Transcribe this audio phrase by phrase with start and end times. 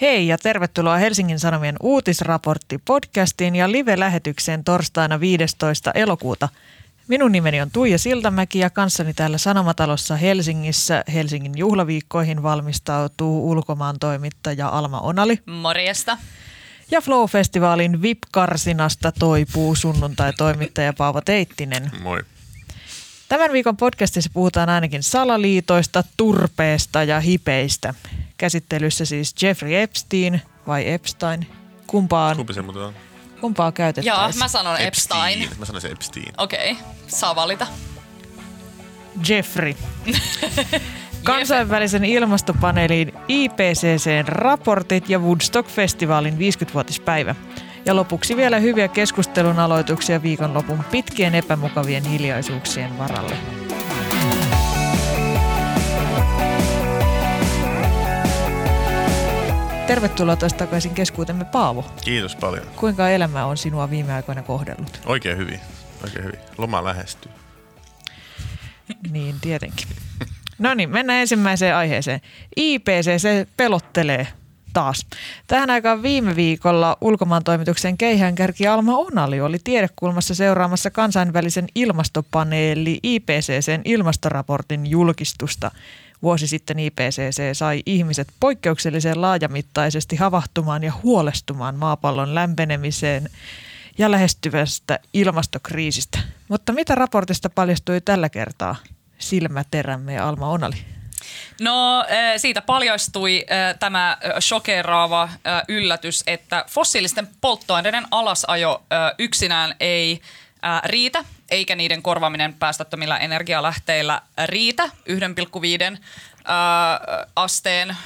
[0.00, 5.90] Hei ja tervetuloa Helsingin Sanomien uutisraportti podcastiin ja live-lähetykseen torstaina 15.
[5.94, 6.48] elokuuta.
[7.08, 14.68] Minun nimeni on Tuija Siltamäki ja kanssani täällä Sanomatalossa Helsingissä Helsingin juhlaviikkoihin valmistautuu ulkomaan toimittaja
[14.68, 15.38] Alma Onali.
[15.46, 16.18] Morjesta.
[16.90, 21.90] Ja Flow-festivaalin VIP-karsinasta toipuu sunnuntai-toimittaja Paavo Teittinen.
[22.02, 22.22] Moi.
[23.28, 27.94] Tämän viikon podcastissa puhutaan ainakin salaliitoista, turpeesta ja hipeistä.
[28.38, 31.46] Käsittelyssä siis Jeffrey Epstein vai Epstein?
[31.86, 32.94] Kumpaan, Kumpi se muuten on?
[33.40, 34.22] kumpaa käytettäisiin?
[34.22, 35.48] Joo, mä sanon Epstein.
[35.58, 36.32] Mä sanoisin Epstein.
[36.38, 36.84] Okei, okay.
[37.06, 37.66] saa valita.
[39.28, 39.74] Jeffrey.
[41.24, 47.34] Kansainvälisen ilmastopaneelin IPCCn raportit ja Woodstock-festivaalin 50-vuotispäivä.
[47.84, 53.36] Ja lopuksi vielä hyviä keskustelun aloituksia viikonlopun pitkien epämukavien hiljaisuuksien varalle.
[59.88, 61.84] Tervetuloa taas takaisin keskuutemme Paavo.
[62.04, 62.66] Kiitos paljon.
[62.76, 65.00] Kuinka elämä on sinua viime aikoina kohdellut?
[65.06, 65.60] Oikein hyvin.
[66.04, 66.38] Oikein hyvin.
[66.58, 67.32] Loma lähestyy.
[69.10, 69.86] Niin, tietenkin.
[70.58, 72.20] No niin, mennään ensimmäiseen aiheeseen.
[72.56, 74.26] IPCC pelottelee
[74.72, 75.06] taas.
[75.46, 83.82] Tähän aikaan viime viikolla ulkomaan toimituksen keihäänkärki Alma Onali oli tiedekulmassa seuraamassa kansainvälisen ilmastopaneeli IPCCn
[83.84, 85.70] ilmastoraportin julkistusta.
[86.22, 93.30] Vuosi sitten IPCC sai ihmiset poikkeuksellisen laajamittaisesti havahtumaan ja huolestumaan maapallon lämpenemiseen
[93.98, 96.18] ja lähestyvästä ilmastokriisistä.
[96.48, 98.76] Mutta mitä raportista paljastui tällä kertaa?
[99.18, 100.76] Silmäterämme ja Alma Onali.
[101.60, 102.04] No
[102.36, 103.46] siitä paljastui
[103.78, 105.28] tämä shokeraava
[105.68, 108.82] yllätys, että fossiilisten polttoaineiden alasajo
[109.18, 110.20] yksinään ei
[110.84, 114.84] riitä, eikä niiden korvaaminen päästöttömillä energialähteillä riitä.
[114.84, 114.90] 1,5
[117.36, 117.96] asteen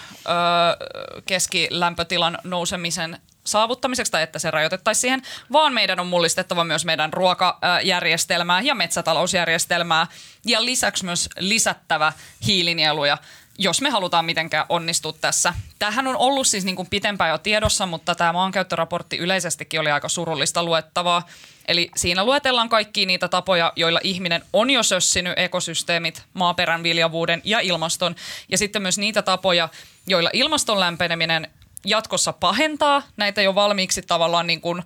[1.27, 5.23] keskilämpötilan nousemisen saavuttamiseksi tai että se rajoitettaisiin siihen,
[5.53, 10.07] vaan meidän on mullistettava myös meidän ruokajärjestelmää ja metsätalousjärjestelmää.
[10.47, 12.13] Ja lisäksi myös lisättävä
[12.47, 13.19] hiilinieluja
[13.63, 15.55] jos me halutaan mitenkään onnistua tässä.
[15.79, 20.09] Tämähän on ollut siis niin kuin pitempään jo tiedossa, mutta tämä maankäyttöraportti yleisestikin oli aika
[20.09, 21.27] surullista luettavaa.
[21.69, 27.61] Eli siinä luetellaan kaikki niitä tapoja, joilla ihminen on jo sössinyt ekosysteemit, maaperän viljavuuden ja
[27.61, 28.15] ilmaston.
[28.49, 29.69] Ja sitten myös niitä tapoja,
[30.07, 31.51] joilla ilmaston lämpeneminen
[31.85, 34.83] jatkossa pahentaa näitä jo valmiiksi tavallaan niin kuin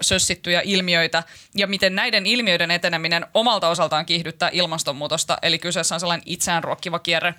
[0.00, 1.22] sössittyjä ilmiöitä
[1.54, 5.38] ja miten näiden ilmiöiden eteneminen omalta osaltaan kiihdyttää ilmastonmuutosta.
[5.42, 7.34] Eli kyseessä on sellainen itseään ruokkiva kierre.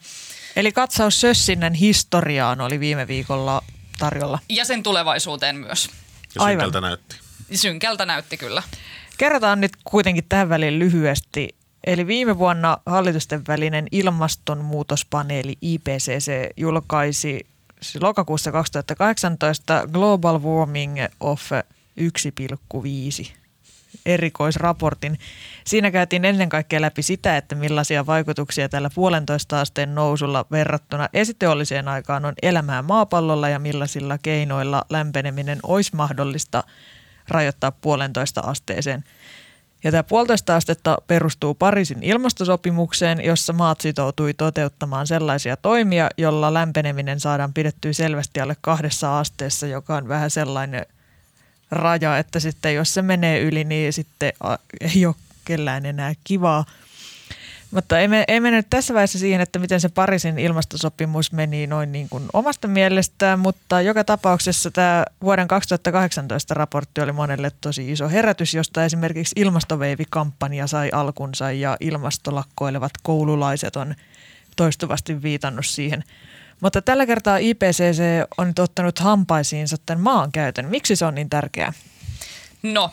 [0.55, 3.63] Eli katsaus Sössinnän historiaan oli viime viikolla
[3.99, 4.39] tarjolla.
[4.49, 5.89] Ja sen tulevaisuuteen myös.
[6.35, 7.15] Ja synkältä näytti.
[7.53, 8.63] Synkältä näytti kyllä.
[9.17, 11.55] Kerrotaan nyt kuitenkin tähän väliin lyhyesti.
[11.83, 17.47] Eli viime vuonna hallitusten välinen ilmastonmuutospaneeli IPCC julkaisi
[18.01, 23.31] lokakuussa 2018 Global Warming of 1,5
[24.05, 25.19] erikoisraportin.
[25.65, 31.87] Siinä käytiin ennen kaikkea läpi sitä, että millaisia vaikutuksia tällä puolentoista asteen nousulla verrattuna esiteolliseen
[31.87, 36.63] aikaan on elämää maapallolla ja millaisilla keinoilla lämpeneminen olisi mahdollista
[37.27, 39.03] rajoittaa puolentoista asteeseen.
[39.83, 47.19] Ja tämä puolitoista astetta perustuu Pariisin ilmastosopimukseen, jossa maat sitoutui toteuttamaan sellaisia toimia, jolla lämpeneminen
[47.19, 50.85] saadaan pidettyä selvästi alle kahdessa asteessa, joka on vähän sellainen–
[51.71, 54.33] raja, että sitten jos se menee yli, niin sitten
[54.95, 55.15] ei ole
[55.45, 56.65] kellään enää kivaa.
[57.71, 62.09] Mutta ei, ei mene tässä vaiheessa siihen, että miten se Pariisin ilmastosopimus meni noin niin
[62.09, 68.53] kuin omasta mielestään, mutta joka tapauksessa tämä vuoden 2018 raportti oli monelle tosi iso herätys,
[68.53, 73.95] josta esimerkiksi ilmastoveivi-kampanja sai alkunsa ja ilmastolakkoilevat koululaiset on
[74.55, 76.03] toistuvasti viitannut siihen–
[76.61, 78.01] mutta tällä kertaa IPCC
[78.37, 80.65] on nyt ottanut hampaisiinsa tämän maankäytön.
[80.65, 81.73] Miksi se on niin tärkeää?
[82.63, 82.91] No,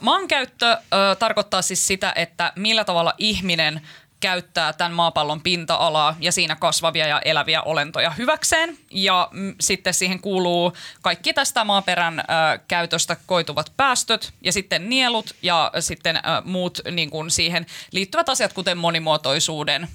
[0.00, 0.78] maankäyttö
[1.18, 3.80] tarkoittaa siis sitä, että millä tavalla ihminen
[4.20, 8.78] käyttää tämän maapallon pinta-alaa ja siinä kasvavia ja eläviä olentoja hyväkseen.
[8.90, 10.72] Ja mm, sitten siihen kuuluu
[11.02, 12.24] kaikki tästä maaperän
[12.68, 18.78] käytöstä koituvat päästöt ja sitten nielut ja sitten muut niin kuin siihen liittyvät asiat, kuten
[18.78, 19.88] monimuotoisuuden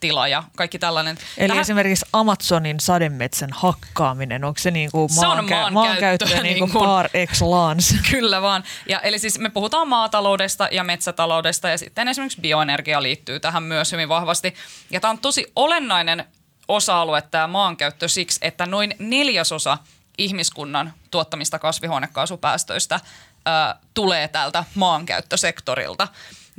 [0.00, 1.18] tila ja kaikki tällainen.
[1.38, 1.60] Eli Tähän...
[1.60, 6.58] esimerkiksi Amazonin sademetsän hakkaaminen, onko se niin kuin se maankä- on maankäyttö niin kuin niin
[6.58, 7.94] kuin par excellence?
[8.10, 8.64] Kyllä vaan.
[8.88, 13.92] Ja eli siis me puhutaan maataloudesta ja metsätaloudesta ja sitten esimerkiksi bioenergia liittyy tähän myös
[13.92, 14.54] hyvin vahvasti.
[14.90, 16.24] Ja tämä on tosi olennainen
[16.68, 19.78] osa-alue tämä maankäyttö siksi, että noin neljäsosa
[20.18, 26.08] ihmiskunnan tuottamista kasvihuonekaasupäästöistä ö, tulee tältä maankäyttösektorilta.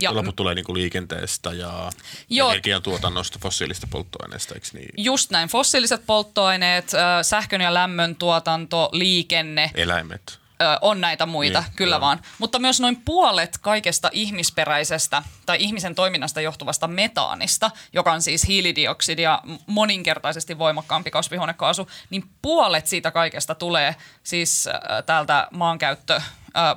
[0.02, 1.90] Ja loput tulee niin kuin liikenteestä ja
[2.30, 2.50] Joo.
[2.50, 4.90] energiantuotannosta, fossiilista polttoaineista, eikö niin?
[4.98, 5.50] Just näin.
[5.50, 9.72] Fossiiliset polttoaineet, sähkön ja lämmön tuotanto, liikenne.
[9.74, 10.42] Eläimet
[10.82, 12.02] on näitä muita, niin, kyllä joo.
[12.02, 12.22] vaan.
[12.38, 19.42] Mutta myös noin puolet kaikesta ihmisperäisestä tai ihmisen toiminnasta johtuvasta metaanista, joka on siis hiilidioksidia
[19.68, 24.70] moninkertaisesti voimakkaampi kasvihuonekaasu, niin puolet siitä kaikesta tulee siis
[25.06, 26.22] täältä maankäyttö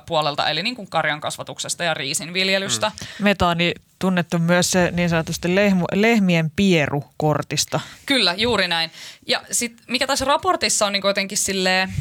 [0.05, 2.91] puolelta, eli niin kuin karjan kasvatuksesta ja riisinviljelystä.
[2.99, 3.23] Mm.
[3.23, 7.79] Metaani tunnettu myös se niin sanotusti lehmu, lehmien pierukortista.
[8.05, 8.91] Kyllä, juuri näin.
[9.27, 11.93] Ja sit, mikä tässä raportissa on niin jotenkin silleen,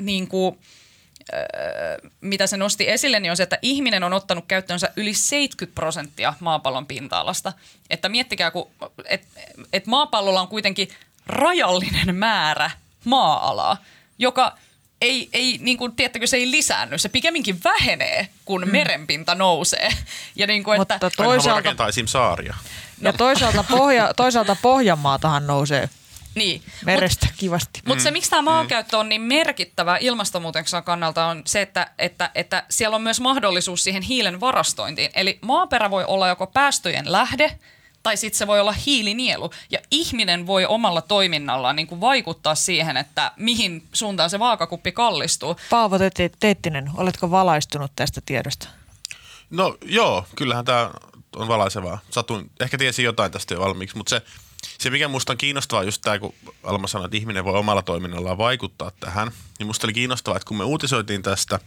[0.00, 0.58] niin kuin,
[2.20, 6.34] mitä se nosti esille, niin on se, että ihminen on ottanut käyttöönsä yli 70 prosenttia
[6.40, 7.52] maapallon pinta-alasta.
[7.90, 8.70] Että miettikää, kun,
[9.04, 9.26] et,
[9.72, 10.88] et maapallolla on kuitenkin
[11.26, 12.70] rajallinen määrä
[13.04, 13.76] maa-alaa,
[14.18, 14.58] joka
[15.00, 16.98] ei, ei niin kuin, tiedättekö, se ei lisäänny.
[16.98, 18.72] Se pikemminkin vähenee, kun mm.
[18.72, 19.88] merenpinta nousee.
[20.36, 21.60] Ja niin kuin, että, Mutta toisaalta...
[21.60, 22.06] rakentaa esim.
[22.06, 22.54] saaria.
[23.00, 25.88] Ja toisaalta, pohja, toisaalta Pohjanmaatahan nousee
[26.34, 26.62] niin.
[26.84, 27.80] Merestä Mut, kivasti.
[27.86, 28.04] Mutta mm.
[28.04, 32.94] se, miksi tämä maankäyttö on niin merkittävä ilmastonmuutoksen kannalta, on se, että, että, että siellä
[32.94, 35.10] on myös mahdollisuus siihen hiilen varastointiin.
[35.14, 37.58] Eli maaperä voi olla joko päästöjen lähde,
[38.02, 39.50] tai sitten se voi olla hiilinielu.
[39.70, 45.56] Ja ihminen voi omalla toiminnallaan niin kuin vaikuttaa siihen, että mihin suuntaan se vaakakuppi kallistuu.
[45.70, 45.96] Paavo
[46.40, 48.68] Teettinen, oletko valaistunut tästä tiedosta?
[49.50, 50.90] No joo, kyllähän tämä
[51.36, 51.98] on valaisevaa.
[52.10, 54.22] Satun, ehkä tiesin jotain tästä jo valmiiksi, mutta se–
[54.78, 58.38] se, mikä musta on kiinnostavaa just tämä, kun Alma sanoi, että ihminen voi omalla toiminnallaan
[58.38, 61.60] vaikuttaa tähän, niin musta oli kiinnostavaa, että kun me uutisoitiin tästä,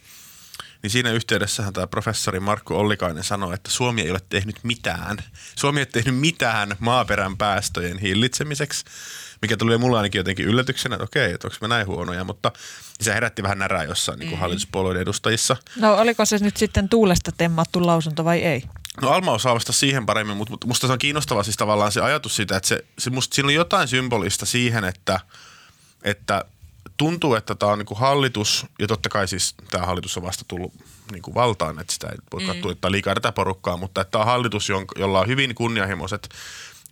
[0.83, 5.18] niin siinä yhteydessähän tämä professori Markku Ollikainen sanoi, että Suomi ei ole tehnyt mitään.
[5.56, 8.85] Suomi ei ole tehnyt mitään maaperän päästöjen hillitsemiseksi,
[9.41, 12.51] mikä tuli mulla ainakin jotenkin yllätyksenä, että okei, että onko me näin huonoja, mutta
[13.01, 14.41] se herätti vähän närää jossain niin kuin mm.
[14.41, 15.57] hallituspuolueiden edustajissa.
[15.75, 18.63] No oliko se nyt sitten tuulesta temmattu lausunto vai ei?
[19.01, 22.36] No Alma osaa vastata siihen paremmin, mutta musta se on kiinnostavaa siis tavallaan se ajatus
[22.36, 25.19] siitä, että se, se musta, siinä on jotain symbolista siihen, että,
[26.03, 26.45] että
[26.97, 30.45] tuntuu, että tämä on niin kuin hallitus, ja totta kai siis tämä hallitus on vasta
[30.47, 30.73] tullut
[31.11, 32.47] niin kuin valtaan, että sitä ei voi mm.
[32.47, 36.29] katsoa, että liikaa tätä porukkaa, mutta että tämä on hallitus, jolla on hyvin kunnianhimoiset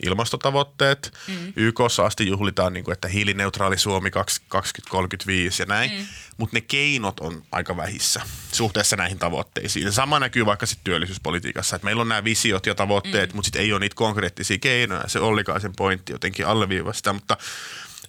[0.05, 1.13] ilmastotavoitteet.
[1.27, 1.53] Mm.
[1.55, 6.05] YKssa asti juhlitaan, niin kuin, että hiilineutraali Suomi 2035 ja näin, mm.
[6.37, 8.21] mutta ne keinot on aika vähissä
[8.51, 9.85] suhteessa näihin tavoitteisiin.
[9.85, 13.37] Ja sama näkyy vaikka sitten työllisyyspolitiikassa, että meillä on nämä visiot ja tavoitteet, mm.
[13.37, 15.07] mutta sitten ei ole niitä konkreettisia keinoja.
[15.07, 17.37] Se Ollikaisen pointti jotenkin alleviivaa sitä, mutta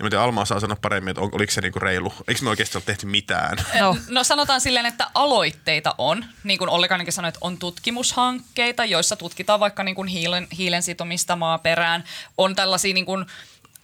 [0.00, 2.12] en tiedä, Alma saa sanoa paremmin, että on, oliko se niinku reilu.
[2.28, 3.58] Eikö me oikeasti ole tehty mitään?
[3.80, 3.96] No.
[4.08, 6.24] no sanotaan silleen, että aloitteita on.
[6.44, 11.36] Niin kuin Ollikainenkin sanoi, että on tutkimushankkeita, joissa tutkitaan vaikka niin kuin hiilen, hiilen sitomista
[11.36, 12.04] maaperään.
[12.38, 13.26] On tällaisia niin kuin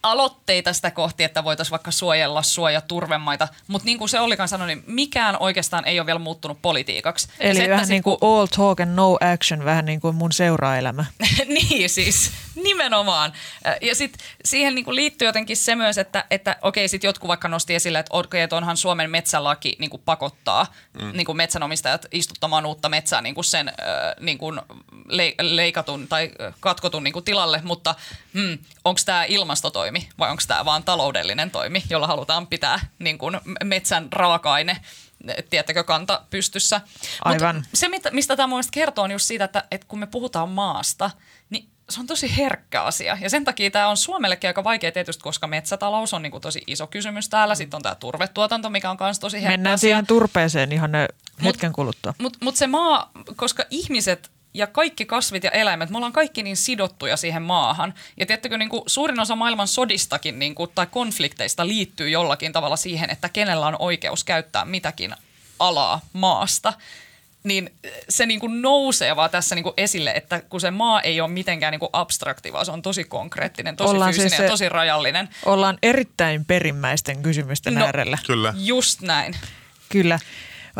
[0.03, 4.83] aloitteita sitä kohti, että voitaisiin vaikka suojella suojaturvemaita, mutta niin kuin se Ollikan sanoi, niin
[4.87, 7.27] mikään oikeastaan ei ole vielä muuttunut politiikaksi.
[7.39, 11.05] Eli se, vähän niin kuin all talk and no action, vähän niin kuin mun seuraelämä.
[11.45, 12.31] niin siis,
[12.63, 13.33] nimenomaan.
[13.81, 17.47] Ja sitten siihen niin kuin liittyy jotenkin se myös, että, että okei, sitten jotkut vaikka
[17.47, 21.11] nosti esille, että, okei, että onhan Suomen metsälaki niin kuin pakottaa mm.
[21.13, 23.71] niin kuin metsänomistajat istuttamaan uutta metsää niin kuin sen
[24.19, 24.61] niin kuin
[25.41, 27.95] leikatun tai katkotun niin kuin tilalle, mutta
[28.33, 29.25] hmm, onko tämä
[29.89, 34.77] ilmastotoimi vai onko tämä vaan taloudellinen toimi, jolla halutaan pitää niin kuin metsän raaka-aine
[35.49, 36.81] tiettäkö, kanta pystyssä.
[37.25, 37.55] Aivan.
[37.55, 41.11] Mut se, mistä tämä mun kertoo, on just siitä, että, että kun me puhutaan maasta,
[41.49, 43.17] niin se on tosi herkkä asia.
[43.21, 46.61] Ja sen takia tämä on Suomellekin aika vaikea tietysti, koska metsätalous on niin kuin tosi
[46.67, 47.55] iso kysymys täällä.
[47.55, 49.87] Sitten on tämä turvetuotanto, mikä on myös tosi herkkä Mennään asia.
[49.87, 51.07] siihen turpeeseen ihan ne
[51.43, 52.13] hetken kuluttua.
[52.17, 56.57] Mutta mut se maa, koska ihmiset ja kaikki kasvit ja eläimet, me ollaan kaikki niin
[56.57, 57.93] sidottuja siihen maahan.
[58.17, 62.75] Ja tiedättekö, niin kuin suurin osa maailman sodistakin niin kuin, tai konflikteista liittyy jollakin tavalla
[62.75, 65.15] siihen, että kenellä on oikeus käyttää mitäkin
[65.59, 66.73] alaa maasta
[67.43, 67.73] niin
[68.09, 71.29] se niin kuin nousee vaan tässä niin kuin esille, että kun se maa ei ole
[71.29, 74.69] mitenkään niin kuin abstrakti, vaan se on tosi konkreettinen, tosi ollaan fyysinen siis ja tosi
[74.69, 75.29] rajallinen.
[75.45, 78.17] Ollaan erittäin perimmäisten kysymysten no, äärellä.
[78.27, 78.53] Kyllä.
[78.57, 79.35] Just näin.
[79.89, 80.19] Kyllä.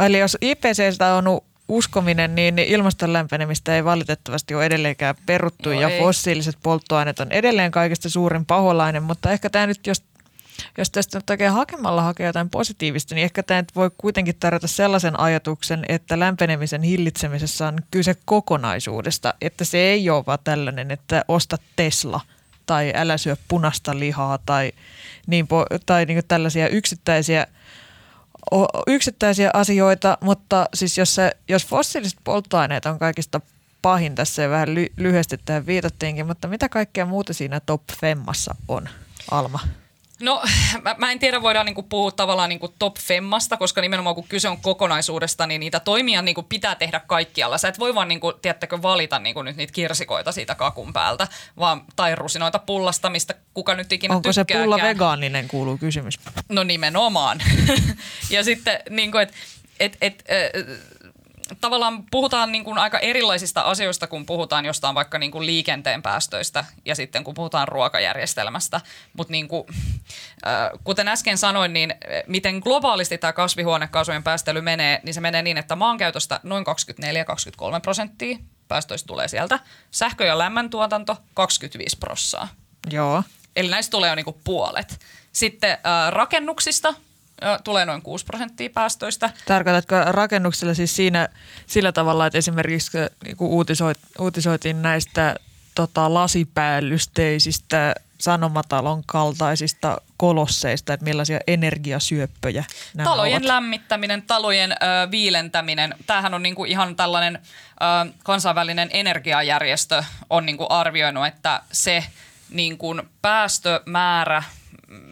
[0.06, 5.90] Eli jos IPCstä on uskominen, niin ilmaston lämpenemistä ei valitettavasti ole edelleenkään peruttu no ja
[5.90, 6.00] ei.
[6.00, 10.04] fossiiliset polttoaineet on edelleen kaikista suurin paholainen, mutta ehkä tämä nyt, jos
[10.78, 15.20] jos tästä nyt oikein hakemalla hakee jotain positiivista, niin ehkä tämä voi kuitenkin tarjota sellaisen
[15.20, 21.58] ajatuksen, että lämpenemisen hillitsemisessä on kyse kokonaisuudesta, että se ei ole vaan tällainen, että osta
[21.76, 22.22] Tesla
[22.66, 24.72] tai älä syö punasta lihaa tai,
[25.28, 27.48] niin po- tai niin tällaisia yksittäisiä
[28.88, 33.42] yksittäisiä asioita, mutta siis jos, se, jos fossiiliset polttoaineet on kaikista
[33.82, 38.90] pahin tässä vähän ly- lyhyesti tähän viitattiinkin, mutta mitä kaikkea muuta siinä top femmassa on,
[39.32, 39.60] Alma?
[40.22, 40.44] No
[40.82, 44.50] mä, mä en tiedä, voidaan niinku puhua tavallaan niinku top femmasta, koska nimenomaan kun kyse
[44.50, 47.58] on kokonaisuudesta, niin niitä toimia niinku pitää tehdä kaikkialla.
[47.58, 51.28] Sä et voi vaan niinku, tiedättekö, valita niinku nyt niitä kirsikoita siitä kakun päältä,
[51.60, 54.64] vaan, tai rusinoita pullasta, mistä kuka nyt ikinä Onko se tykkääkään.
[54.64, 56.20] pulla vegaaninen, kuuluu kysymys.
[56.50, 57.42] No nimenomaan.
[58.30, 59.36] ja sitten niin kuin, että
[59.80, 60.78] et, et, äh,
[61.62, 66.66] tavallaan puhutaan niin kuin aika erilaisista asioista, kun puhutaan jostain vaikka niin kuin liikenteen päästöistä
[66.86, 68.82] ja sitten kun puhutaan ruokajärjestelmästä.
[69.14, 69.64] Mutta niin kuin,
[70.48, 71.94] äh, kuten äsken sanoin, niin
[72.28, 76.66] miten globaalisti tämä kasvihuonekaasujen päästely menee, niin se menee niin, että maankäytöstä noin
[77.78, 78.38] 24-23 prosenttia
[78.68, 79.60] päästöistä tulee sieltä.
[79.92, 82.48] Sähkö- ja lämmöntuotanto 25 prossaa.
[82.92, 83.24] Joo.
[83.56, 85.00] Eli näistä tulee jo niinku puolet.
[85.32, 86.96] Sitten äh, rakennuksista äh,
[87.64, 89.30] tulee noin 6 prosenttia päästöistä.
[89.46, 91.30] Tarkoitatko rakennuksella siis siinä
[91.68, 95.36] sillä tavalla, että esimerkiksi niin kuin uutisoit, uutisoitiin näistä
[95.76, 103.46] tota, lasipäällysteisistä sanomatalon kaltaisista kolosseista, että millaisia energiasyöppöjä nämä Talojen ovat.
[103.46, 104.76] lämmittäminen, talojen ö,
[105.12, 105.96] viilentäminen.
[106.08, 112.04] Tämähän on niinku ihan tällainen ö, kansainvälinen energiajärjestö on niinku arvioinut, että se
[112.50, 114.44] niinku päästömäärä,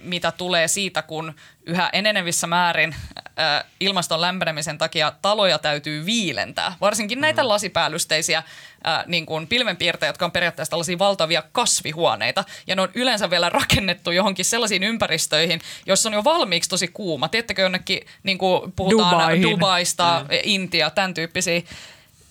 [0.03, 1.34] mitä tulee siitä, kun
[1.65, 6.75] yhä enenevissä määrin ö, ilmaston lämpenemisen takia taloja täytyy viilentää.
[6.81, 12.43] Varsinkin näitä lasipäällysteisiä äh, niin kuin pilvenpiirtejä, jotka on periaatteessa tällaisia valtavia kasvihuoneita.
[12.67, 17.27] Ja ne on yleensä vielä rakennettu johonkin sellaisiin ympäristöihin, joissa on jo valmiiksi tosi kuuma.
[17.27, 19.43] Tiedättekö jonnekin, niin kuin puhutaan Dubaihin.
[19.43, 20.38] Dubaista, mm.
[20.43, 21.62] Intia, tämän tyyppisiä.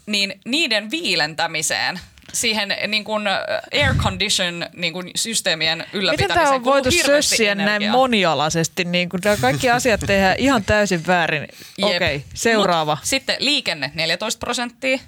[0.06, 2.00] Niin niiden viilentämiseen
[2.36, 3.26] siihen niin kuin
[3.72, 9.36] air condition niin kuin systeemien Miten ylläpitämiseen tämä on voitu sössiä näin monialaisesti, niin nämä
[9.36, 11.48] kaikki asiat tehdään ihan täysin väärin.
[11.82, 12.94] Okei, okay, seuraava.
[12.94, 14.98] Mut sitten liikenne 14 prosenttia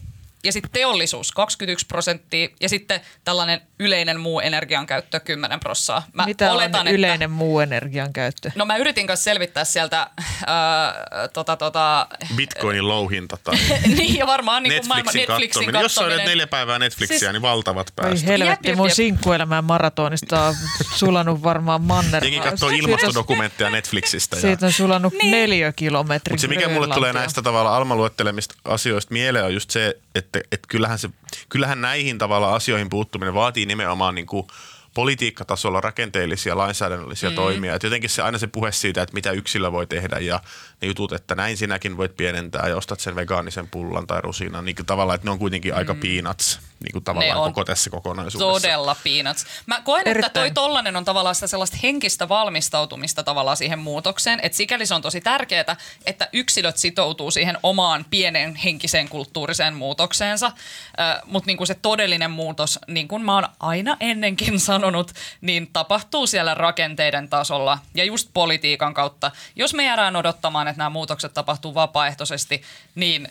[0.44, 6.02] ja sitten teollisuus 21 prosenttia ja sitten tällainen yleinen muu energiankäyttö 10 prossaa.
[6.12, 8.50] Mä Mitä oletan, on yleinen muu energian käyttö?
[8.54, 10.10] No mä yritin kanssa selvittää sieltä
[10.46, 10.94] ää,
[11.32, 13.56] tota, tota, Bitcoinin louhinta tai
[13.98, 15.82] niin ja varmaan niin kuin maailman Netflixin Netflixin katsominen.
[15.82, 18.28] Jos sä olet neljä päivää Netflixiä, Siis- niin valtavat Oi päästöt.
[18.28, 18.94] helvetti, Jep, jep, mun jep.
[18.96, 20.54] sinkkuelämän maratonista on
[20.96, 22.24] sulanut varmaan manner.
[22.24, 24.36] Jengi katsoo Siitä- ilmastodokumentteja Netflixistä.
[24.36, 24.40] Ja...
[24.40, 25.30] Siitä on sulanut Niin.
[25.30, 26.32] neljä kilometriä.
[26.32, 30.40] Mutta se, mikä mulle tulee näistä tavalla Alma luettelemista asioista mieleen, on just se, että,
[30.52, 31.10] että kyllähän, se,
[31.48, 34.46] kyllähän näihin tavalla asioihin puuttuminen vaatii nimenomaan niin kuin
[34.94, 37.36] politiikkatasolla rakenteellisia lainsäädännöllisiä mm.
[37.36, 37.74] toimia.
[37.74, 40.40] Et jotenkin se aina se puhe siitä, että mitä yksilö voi tehdä ja
[40.80, 44.64] ne jutut, että näin sinäkin voit pienentää ja ostat sen vegaanisen pullan tai rusinan.
[44.64, 48.68] Niin kuin tavallaan, että ne on kuitenkin aika peanuts niin kuin tavallaan koko tässä kokonaisuudessa.
[48.68, 49.46] Todella peanuts.
[49.66, 50.32] Mä koen, että Erittäin.
[50.32, 54.40] toi tollanen on tavallaan sitä sellaista henkistä valmistautumista tavallaan siihen muutokseen.
[54.42, 60.46] Että sikäli se on tosi tärkeää, että yksilöt sitoutuu siihen omaan pienen henkiseen kulttuuriseen muutokseensa.
[60.46, 66.26] Äh, Mutta niinku se todellinen muutos, niin kuin mä oon aina ennenkin sanonut, niin tapahtuu
[66.26, 69.30] siellä rakenteiden tasolla ja just politiikan kautta.
[69.56, 72.62] Jos me jäädään odottamaan, että nämä muutokset tapahtuu vapaaehtoisesti,
[72.94, 73.28] niin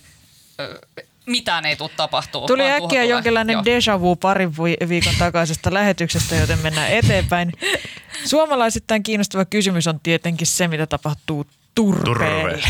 [1.26, 2.48] mitään ei tule tapahtuu.
[2.48, 3.06] Tuli äkkiä tulee.
[3.06, 3.64] jonkinlainen Joo.
[3.64, 7.54] déjà vu parin vi- viikon takaisesta lähetyksestä, joten mennään eteenpäin.
[8.26, 12.52] Suomalaisittain kiinnostava kysymys on tietenkin se, mitä tapahtuu turpeelle.
[12.52, 12.70] Turve.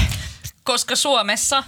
[0.63, 1.63] Koska Suomessa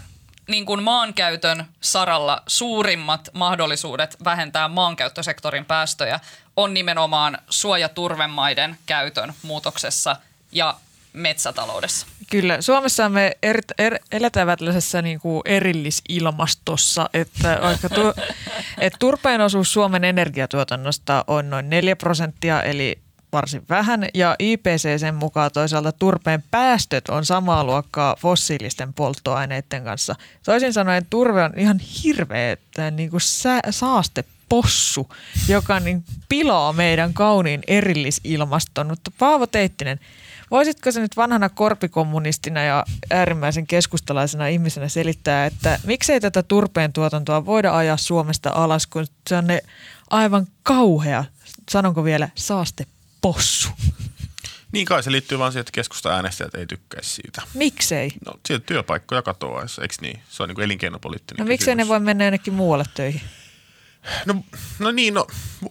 [0.48, 6.20] niin kuin maankäytön saralla suurimmat mahdollisuudet vähentää maankäyttösektorin päästöjä
[6.58, 10.16] on nimenomaan suojaturvemaiden käytön muutoksessa
[10.52, 10.76] ja
[11.14, 12.08] metsätaloudessa.
[12.30, 18.02] Kyllä, Suomessa me er, er, eletään tällaisessa niin kuin erillisilmastossa, että vaikka tu,
[18.78, 23.00] et turpeen osuus Suomen energiatuotannosta on noin 4 prosenttia, eli
[23.32, 30.16] varsin vähän, ja IPCCn mukaan toisaalta turpeen päästöt on samaa luokkaa fossiilisten polttoaineiden kanssa.
[30.46, 32.58] Toisin sanoen turve on ihan hirveä
[32.92, 35.10] niin kuin sä, saastepossu,
[35.48, 38.88] joka niin pilaa meidän kauniin erillisilmaston.
[38.88, 40.00] Mutta Paavo Teittinen,
[40.52, 47.46] Voisitko se nyt vanhana korpikommunistina ja äärimmäisen keskustalaisena ihmisenä selittää, että miksei tätä turpeen tuotantoa
[47.46, 49.62] voida ajaa Suomesta alas, kun se on ne
[50.10, 51.24] aivan kauhea,
[51.70, 53.70] sanonko vielä, saastepossu.
[54.72, 57.42] Niin kai se liittyy vaan siihen, että keskusta äänestäjät ei tykkäisi siitä.
[57.54, 58.12] Miksei?
[58.26, 60.20] No, sieltä työpaikkoja katoaisi, eikö niin?
[60.30, 61.90] Se on niin kuin elinkeinopoliittinen No miksei ne kysymys.
[61.90, 63.22] voi mennä jonnekin muualle töihin?
[64.26, 64.36] No,
[64.80, 65.28] no niin, no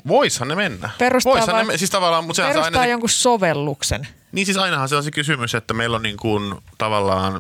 [0.09, 0.91] voishan ne mennä.
[0.99, 4.09] Perustaa, voishan vai- ne, siis tavallaan, mutta perustaa aina jonkun sovelluksen.
[4.33, 7.37] Niin siis ainahan se on se kysymys, että meillä on niin kuin tavallaan,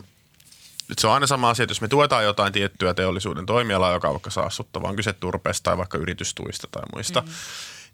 [0.90, 4.08] että se on aina sama asia, että jos me tuetaan jotain tiettyä teollisuuden toimialaa, joka
[4.08, 7.28] on vaikka saastuttava, on kyse turpeesta tai vaikka yritystuista tai muista, mm.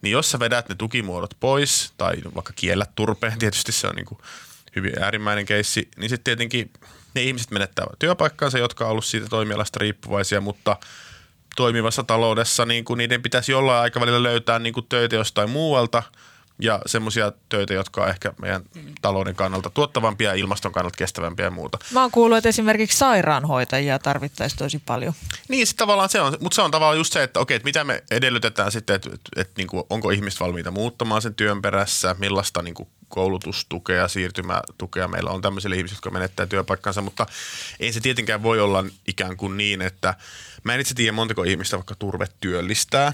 [0.02, 4.06] niin jos sä vedät ne tukimuodot pois tai vaikka kiellät turpeen, tietysti se on niin
[4.06, 4.18] kuin
[4.76, 6.70] hyvin äärimmäinen keissi, niin sitten tietenkin
[7.14, 10.76] ne ihmiset menettää työpaikkaansa, jotka on ollut siitä toimialasta riippuvaisia, mutta
[11.56, 16.02] toimivassa taloudessa niin kuin niiden pitäisi jollain aikavälillä löytää niin kuin töitä jostain muualta,
[16.58, 18.62] ja semmoisia töitä, jotka on ehkä meidän
[19.02, 21.78] talouden kannalta tuottavampia, ilmaston kannalta kestävämpiä ja muuta.
[21.92, 25.14] Mä oon kuullut, että esimerkiksi sairaanhoitajia tarvittaisiin tosi paljon.
[25.49, 27.84] Niin, sitten tavallaan se on, mutta se on tavallaan just se, että okei, että mitä
[27.84, 32.16] me edellytetään sitten, että, että, että niin kuin, onko ihmiset valmiita muuttamaan sen työn perässä,
[32.18, 37.26] millaista niin kuin, koulutustukea, siirtymätukea meillä on tämmöisille ihmisille, jotka menettää työpaikkansa, mutta
[37.80, 40.14] ei se tietenkään voi olla ikään kuin niin, että
[40.64, 43.12] mä en itse tiedä montako ihmistä vaikka turve työllistää,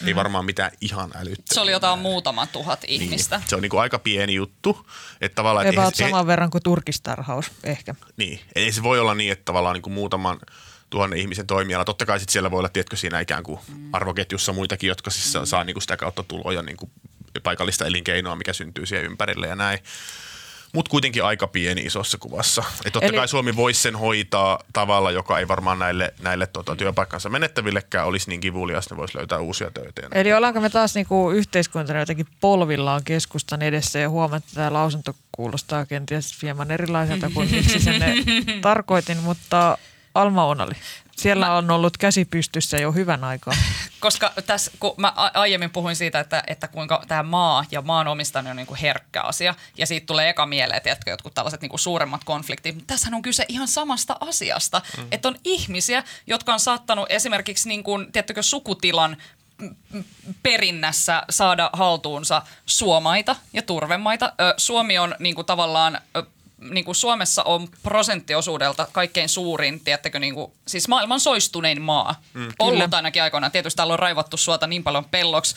[0.00, 0.08] Mm.
[0.08, 1.54] Ei varmaan mitään ihan älyttömiä.
[1.54, 3.36] Se oli jotain muutama tuhat ihmistä.
[3.36, 3.48] Niin.
[3.48, 4.90] Se on niin kuin aika pieni juttu.
[5.20, 7.94] Että tavallaan, että ei, saman ei, verran kuin turkistarhaus ehkä.
[8.16, 10.40] Niin, ei se voi olla niin, että tavallaan niin kuin muutaman
[10.90, 11.84] tuhannen ihmisen toimiala.
[11.84, 13.88] Totta kai sit siellä voi olla, tiedätkö, siinä ikään kuin mm.
[13.92, 15.44] arvoketjussa muitakin, jotka siis mm.
[15.44, 16.90] saa niin kuin sitä kautta tuloja niin kuin
[17.42, 19.78] paikallista elinkeinoa, mikä syntyy siihen ympärille ja näin
[20.74, 22.64] mutta kuitenkin aika pieni isossa kuvassa.
[22.84, 23.16] Et totta Eli...
[23.16, 28.30] kai Suomi voisi sen hoitaa tavalla, joka ei varmaan näille, näille tota, työpaikkansa menettävillekään olisi
[28.30, 30.02] niin kivulias, ne voisi löytää uusia töitä.
[30.12, 35.14] Eli ollaanko me taas niinku yhteiskuntana jotenkin polvillaan keskustan edessä ja huomaa, että tämä lausunto
[35.32, 38.02] kuulostaa kenties hieman erilaiselta kuin miksi sen
[38.62, 39.78] tarkoitin, mutta
[40.14, 40.74] Alma Onali.
[41.16, 43.54] Siellä mä, on ollut käsi pystyssä jo hyvän aikaa.
[44.00, 48.50] Koska tässä, kun mä aiemmin puhuin siitä, että, että kuinka tämä maa ja maan omistaminen
[48.50, 51.80] on niin kuin herkkä asia, ja siitä tulee eka mieleen, että jotkut tällaiset niin kuin
[51.80, 52.84] suuremmat konfliktit.
[52.86, 55.06] Tässä on kyse ihan samasta asiasta, mm.
[55.10, 59.16] että on ihmisiä, jotka on saattanut esimerkiksi niin kuin, tiedättekö, sukutilan
[60.42, 64.32] perinnässä saada haltuunsa suomaita ja turvemaita.
[64.56, 66.00] Suomi on niin kuin tavallaan
[66.70, 72.22] niin kuin Suomessa on prosenttiosuudelta kaikkein suurin, tiedättekö, niin kuin, siis maailman soistunein maa.
[72.34, 72.96] Mm, ollut kyllä.
[72.96, 73.52] ainakin aikoinaan.
[73.52, 75.54] Tietysti täällä on raivattu suota niin paljon pelloksi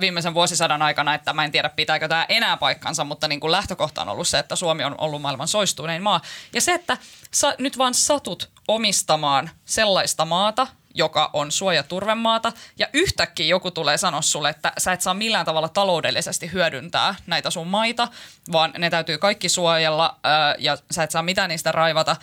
[0.00, 4.02] viimeisen vuosisadan aikana, että mä en tiedä pitääkö tämä enää paikkansa, mutta niin kuin lähtökohta
[4.02, 6.20] on ollut se, että Suomi on ollut maailman soistunein maa.
[6.54, 6.96] Ja se, että
[7.34, 14.22] sä nyt vaan satut omistamaan sellaista maata, joka on suojaturvemaata, ja yhtäkkiä joku tulee sanoa
[14.22, 18.08] sulle, että sä et saa millään tavalla taloudellisesti hyödyntää näitä sun maita,
[18.52, 20.18] vaan ne täytyy kaikki suojella
[20.58, 22.16] ja sä et saa mitään niistä raivata,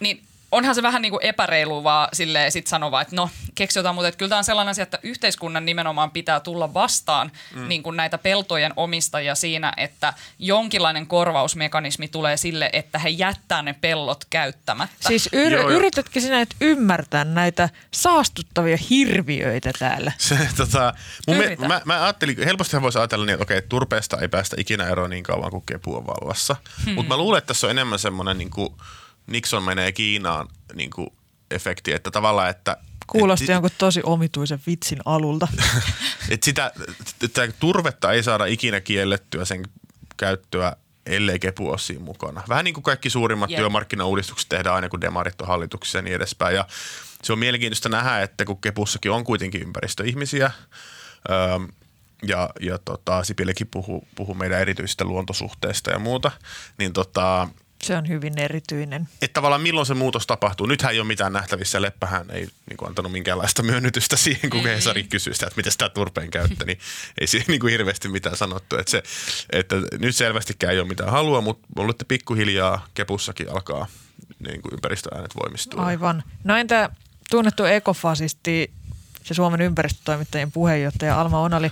[0.00, 3.94] niin onhan se vähän niin kuin epäreilu vaan silleen sit sanova, että no keksi jotain,
[3.94, 7.68] mutta kyllä tämä on sellainen asia, että yhteiskunnan nimenomaan pitää tulla vastaan mm.
[7.68, 13.74] niin kuin näitä peltojen omistajia siinä, että jonkinlainen korvausmekanismi tulee sille, että he jättää ne
[13.80, 15.08] pellot käyttämättä.
[15.08, 20.12] Siis yr- Joo, yritätkö sinä et ymmärtää näitä saastuttavia hirviöitä täällä?
[20.18, 20.94] Se, tota,
[21.26, 24.88] mun me, mä, mä ajattelin, helposti voisi ajatella niin, että okei, turpeesta ei päästä ikinä
[24.88, 26.56] eroon niin kauan kuin kepu on vallassa.
[26.84, 26.94] Hmm.
[26.94, 28.74] Mutta mä luulen, että tässä on enemmän semmoinen niin kuin–
[29.30, 31.10] Nixon menee Kiinaan niin kuin
[31.50, 35.48] efekti, että tavallaan, että Kuulosti et, jonkun tosi omituisen vitsin alulta.
[36.30, 36.72] että sitä,
[37.22, 39.62] että turvetta ei saada ikinä kiellettyä sen
[40.16, 42.42] käyttöä, ellei kepu ole siinä mukana.
[42.48, 43.58] Vähän niin kuin kaikki suurimmat yep.
[43.58, 46.56] työmarkkinauudistukset tehdään aina, kun demarit on hallituksessa ja niin edespäin.
[46.56, 46.66] Ja
[47.22, 50.50] se on mielenkiintoista nähdä, että kun kepussakin on kuitenkin ympäristöihmisiä,
[51.30, 51.36] öö,
[52.22, 56.30] ja, ja tota, Sipilläkin puhuu, puhuu meidän erityisistä luontosuhteista ja muuta,
[56.78, 57.48] niin tota,
[57.82, 59.08] se on hyvin erityinen.
[59.22, 60.66] Että tavallaan milloin se muutos tapahtuu.
[60.66, 61.82] Nythän ei ole mitään nähtävissä.
[61.82, 65.88] Leppähän ei niin kuin, antanut minkäänlaista myönnytystä siihen, kun Hesari kysyi sitä, että miten sitä
[65.88, 66.78] turpeen käyttö, niin
[67.20, 68.76] ei siihen niin kuin hirveästi mitään sanottu.
[68.76, 69.02] Että, se,
[69.52, 73.86] että nyt selvästikään ei ole mitään halua, mutta olette pikkuhiljaa kepussakin alkaa
[74.38, 75.84] niin kuin ympäristöäänet voimistua.
[75.84, 76.22] Aivan.
[76.44, 76.90] No entä
[77.30, 78.72] tunnettu ekofasisti
[79.28, 81.70] ja Suomen ympäristötoimittajien puheenjohtaja Alma Onali,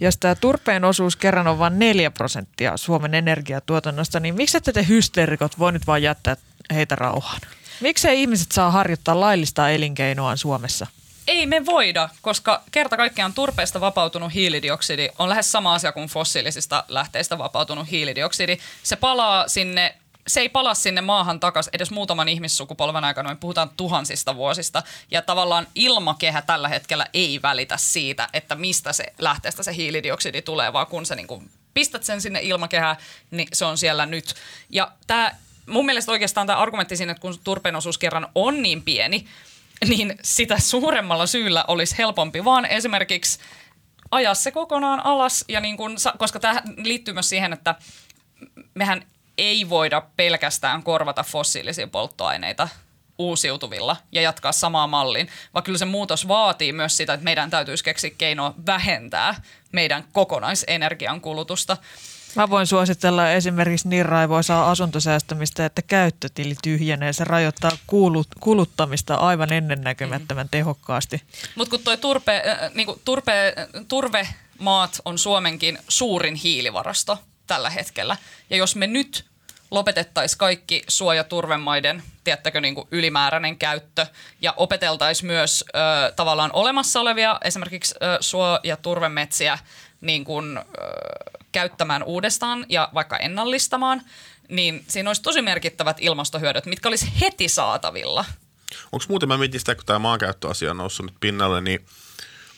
[0.00, 4.86] jos tämä turpeen osuus kerran on vain 4 prosenttia Suomen energiatuotannosta, niin miksi ette te
[4.88, 6.36] hysteerikot voi nyt vaan jättää
[6.74, 7.40] heitä rauhaan?
[7.80, 10.86] Miksei ihmiset saa harjoittaa laillista elinkeinoa Suomessa?
[11.26, 16.84] Ei me voida, koska kerta kaikkiaan turpeesta vapautunut hiilidioksidi on lähes sama asia kuin fossiilisista
[16.88, 18.58] lähteistä vapautunut hiilidioksidi.
[18.82, 19.94] Se palaa sinne
[20.26, 23.28] se ei pala sinne maahan takaisin edes muutaman ihmissukupolven aikana.
[23.28, 24.82] Me puhutaan tuhansista vuosista.
[25.10, 30.72] Ja tavallaan ilmakehä tällä hetkellä ei välitä siitä, että mistä se lähteestä se hiilidioksidi tulee,
[30.72, 32.96] vaan kun sä niin kuin pistät sen sinne ilmakehään,
[33.30, 34.34] niin se on siellä nyt.
[34.70, 35.32] Ja tämä,
[35.66, 39.26] mun mielestä oikeastaan tämä argumentti siinä, että kun turpeen osuus kerran on niin pieni,
[39.88, 43.38] niin sitä suuremmalla syyllä olisi helpompi vaan esimerkiksi
[44.10, 47.74] ajaa se kokonaan alas, ja niin kun, koska tämä liittyy myös siihen, että
[48.74, 49.04] mehän
[49.38, 52.68] ei voida pelkästään korvata fossiilisia polttoaineita
[53.18, 57.84] uusiutuvilla ja jatkaa samaa malliin, vaan kyllä se muutos vaatii myös sitä, että meidän täytyisi
[57.84, 59.42] keksiä keinoa vähentää
[59.72, 61.76] meidän kokonaisenergian kulutusta.
[62.36, 67.12] Mä voin suositella esimerkiksi niin raivoisaa asuntosäästämistä, että käyttötili tyhjenee.
[67.12, 71.22] Se rajoittaa kuulut, kuluttamista aivan ennennäkemättömän tehokkaasti.
[71.54, 73.54] Mutta kun tuo turpe, äh, niinku turpe,
[73.88, 78.16] turvemaat on Suomenkin suurin hiilivarasto– tällä hetkellä.
[78.50, 79.24] Ja jos me nyt
[79.70, 84.06] lopetettaisiin kaikki suo- ja turvemaiden, tiedättekö, niin kuin ylimääräinen käyttö
[84.40, 89.58] ja opeteltaisiin myös ö, tavallaan olemassa olevia esimerkiksi ö, suo- ja turvemetsiä
[90.00, 90.62] niin kuin, ö,
[91.52, 94.02] käyttämään uudestaan ja vaikka ennallistamaan,
[94.48, 98.24] niin siinä olisi tosi merkittävät ilmastohyödyt, mitkä olisi heti saatavilla.
[98.92, 101.86] Onko muuten, mä mietin sitä, kun tämä maankäyttöasia on noussut nyt pinnalle, niin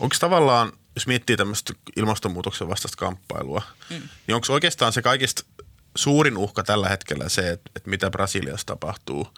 [0.00, 4.08] onko tavallaan, jos miettii tämmöistä ilmastonmuutoksen vastaista kamppailua, mm.
[4.26, 5.42] niin onko oikeastaan se kaikista
[5.94, 9.28] suurin uhka tällä hetkellä se, että, että mitä Brasiliassa tapahtuu?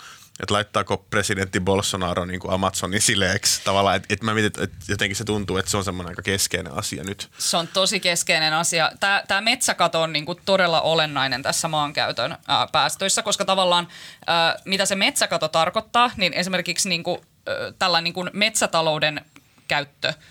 [0.41, 5.17] Että laittaako presidentti Bolsonaro niin kuin Amazonin sileeksi tavallaan, että, että mä mietin, että jotenkin
[5.17, 7.31] se tuntuu, että se on semmoinen aika keskeinen asia nyt.
[7.39, 8.93] Se on tosi keskeinen asia.
[9.01, 13.89] Tämä, tämä metsäkato on niin kuin todella olennainen tässä maankäytön ää, päästöissä, koska tavallaan
[14.27, 19.25] ää, mitä se metsäkato tarkoittaa, niin esimerkiksi niin kuin, ää, tällainen niin kuin metsätalouden
[19.69, 20.13] käyttö–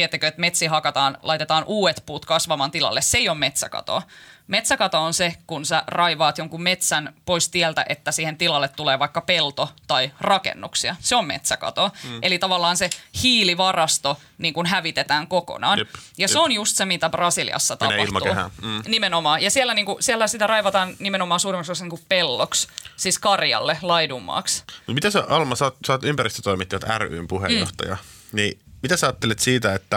[0.00, 3.02] tiedättekö, että metsi hakataan, laitetaan uudet puut kasvamaan tilalle.
[3.02, 4.02] Se ei ole metsäkato.
[4.46, 9.20] Metsäkato on se, kun sä raivaat jonkun metsän pois tieltä, että siihen tilalle tulee vaikka
[9.20, 10.96] pelto tai rakennuksia.
[11.00, 11.90] Se on metsäkato.
[12.04, 12.18] Mm.
[12.22, 12.90] Eli tavallaan se
[13.22, 15.78] hiilivarasto niin kuin hävitetään kokonaan.
[15.78, 16.30] Jep, ja jep.
[16.30, 18.50] se on just se, mitä Brasiliassa Menee tapahtuu.
[18.62, 18.82] Mm.
[18.86, 19.42] Nimenomaan.
[19.42, 24.64] Ja siellä, niin kuin, siellä sitä raivataan nimenomaan suurimmaksi osassa niin pelloksi, siis karjalle, laidummaaksi.
[24.86, 27.94] No mitä sä, Alma, sä oot, sä oot ympäristötoimittajat ryn puheenjohtaja.
[27.94, 28.36] Mm.
[28.36, 29.96] Niin mitä sä ajattelet siitä, että,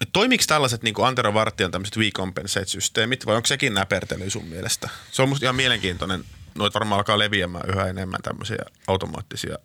[0.00, 4.88] että toimiko tällaiset niin kuin Antero Vartijan tämmöiset recompensate-systeemit vai onko sekin näpertely sun mielestä?
[5.12, 6.24] Se on musta ihan mielenkiintoinen.
[6.54, 9.58] Noit varmaan alkaa leviämään yhä enemmän tämmöisiä automaattisia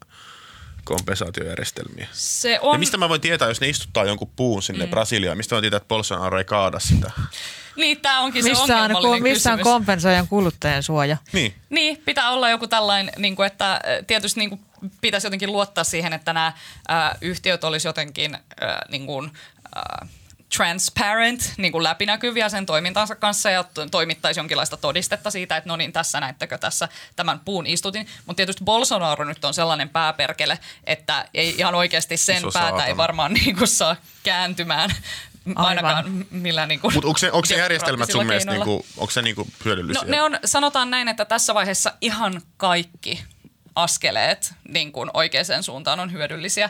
[0.84, 2.08] kompensaatiojärjestelmiä.
[2.12, 2.76] Se on...
[2.76, 4.90] Ja mistä mä voin tietää, jos ne istuttaa jonkun puun sinne mm.
[4.90, 7.12] Brasiliaan, mistä mä voin tietää, että Bolsonaro ei kaada sitä?
[7.76, 11.18] Niin, tämä onkin se missä ongelmallinen on, Missä on kompensoijan kuluttajan suoja?
[11.34, 11.56] Niin.
[11.70, 14.62] Niin, pitää olla joku tällainen, niin kuin, että tietysti niin kuin
[15.02, 16.54] pitäisi jotenkin luottaa siihen, että nämä
[16.88, 19.32] ää, yhtiöt olisi jotenkin ää, niin kuin,
[19.76, 20.08] ää,
[20.58, 25.94] transparent, niin kuin läpinäkyviä sen toimintansa kanssa ja toimittaisi jonkinlaista todistetta siitä, että no niin,
[25.94, 28.08] tässä näettekö tässä tämän puun istutin.
[28.26, 32.86] Mutta tietysti Bolsonaro nyt on sellainen pääperkele, että ei ihan oikeasti sen Iso päätä saatana.
[32.86, 34.90] ei varmaan niin kuin saa kääntymään
[35.56, 39.22] ainakaan millään niin Mutta onko se, onko se järjestelmät sun mielestä niin kuin, onko se
[39.22, 40.02] niin kuin hyödyllisiä?
[40.02, 43.24] No ne on, sanotaan näin, että tässä vaiheessa ihan kaikki
[43.76, 46.70] askeleet niin kuin oikeaan suuntaan on hyödyllisiä.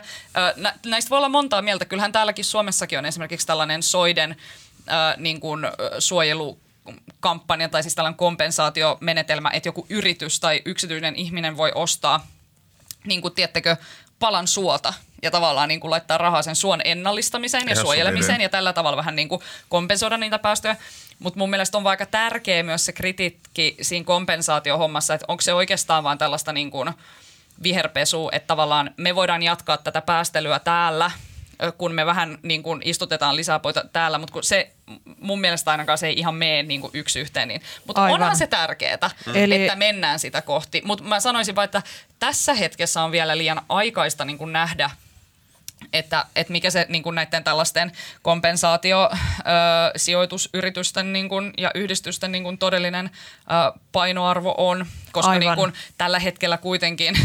[0.56, 1.84] Nä, näistä voi olla montaa mieltä.
[1.84, 4.36] Kyllähän täälläkin Suomessakin on esimerkiksi tällainen soiden
[5.16, 5.60] niin kuin
[5.98, 6.60] suojelu
[7.20, 12.26] kampanja tai siis tällainen kompensaatiomenetelmä, että joku yritys tai yksityinen ihminen voi ostaa,
[13.04, 13.76] niin kuin tiettekö,
[14.18, 18.72] palan suota ja tavallaan niin kuin laittaa rahaa sen suon ennallistamiseen ja suojelemiseen ja tällä
[18.72, 20.76] tavalla vähän niin kuin kompensoida niitä päästöjä.
[21.18, 26.04] Mutta mun mielestä on aika tärkeä myös se kritiikki siinä kompensaatiohommassa, että onko se oikeastaan
[26.04, 26.92] vaan tällaista niin kuin
[27.62, 31.10] viherpesua, että tavallaan me voidaan jatkaa tätä päästelyä täällä,
[31.78, 34.70] kun me vähän niin kuin istutetaan lisää poita täällä, mutta se
[35.20, 37.48] mun mielestä ainakaan se ei ihan mene niin kuin yksi yhteen.
[37.48, 37.62] Niin.
[37.86, 39.36] Mutta onhan se tärkeää, mm.
[39.36, 39.62] Eli...
[39.62, 40.82] että mennään sitä kohti.
[40.84, 41.82] Mutta mä sanoisin vain, että
[42.18, 44.90] tässä hetkessä on vielä liian aikaista niin kuin nähdä–
[45.92, 49.44] että, että mikä se niin kuin näiden tällaisten kompensaatio, ö,
[49.96, 56.18] sijoitusyritysten niin kuin, ja yhdistysten niin kuin todellinen ö, painoarvo on, koska niin kuin, tällä
[56.18, 57.16] hetkellä kuitenkin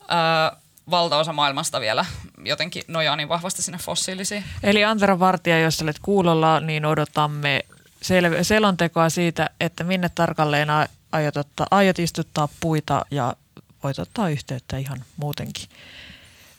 [0.00, 0.56] ö,
[0.90, 2.04] valtaosa maailmasta vielä
[2.44, 4.44] jotenkin nojaa niin vahvasti sinne fossiilisiin.
[4.62, 7.64] Eli Antero Vartija, jos olet kuulolla, niin odotamme
[8.04, 10.68] sel- selontekoa siitä, että minne tarkalleen
[11.12, 13.36] aiot, ottaa, aiot istuttaa puita ja
[13.82, 15.68] voit ottaa yhteyttä ihan muutenkin.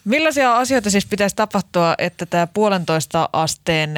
[0.08, 3.96] Millaisia asioita siis pitäisi tapahtua, että tämä puolentoista asteen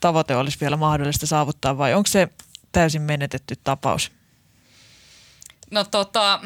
[0.00, 2.28] tavoite olisi vielä mahdollista saavuttaa vai onko se
[2.72, 4.12] täysin menetetty tapaus?
[5.70, 6.40] No tota,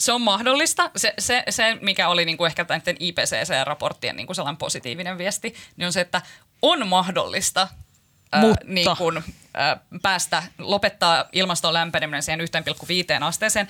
[0.00, 0.90] se on mahdollista.
[0.96, 5.54] Se, se, se mikä oli niin kuin ehkä näiden IPCC-raporttien niin kuin sellainen positiivinen viesti,
[5.76, 6.22] niin on se, että
[6.62, 7.68] on mahdollista
[8.40, 8.64] Mutta.
[8.66, 13.68] Ää, niin kuin, ää, päästä, lopettaa ilmaston lämpeneminen siihen 1,5 asteeseen,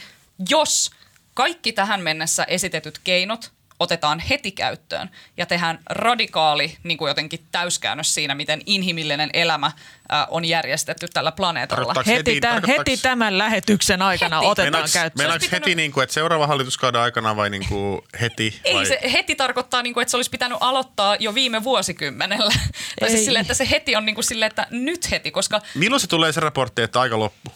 [0.51, 0.91] jos
[1.35, 8.15] kaikki tähän mennessä esitetyt keinot otetaan heti käyttöön ja tehdään radikaali niin kuin jotenkin täyskäännös
[8.15, 11.95] siinä, miten inhimillinen elämä äh, on järjestetty tällä planeetalla.
[12.07, 14.51] Heti, heti, tämän, heti tämän lähetyksen aikana heti.
[14.51, 15.25] otetaan meinaaks, käyttöön.
[15.25, 15.67] Meinaaks pitänyt...
[15.67, 18.61] heti, niin kuin, että seuraava hallituskauden aikana vai niin kuin heti?
[18.65, 18.87] Ei, vai?
[18.87, 22.53] se heti tarkoittaa, niin kuin, että se olisi pitänyt aloittaa jo viime vuosikymmenellä.
[23.01, 25.61] tai siis sille, että se heti on niin kuin sille, että nyt heti, koska...
[25.75, 27.53] Milloin se tulee se raportti, että aika loppu?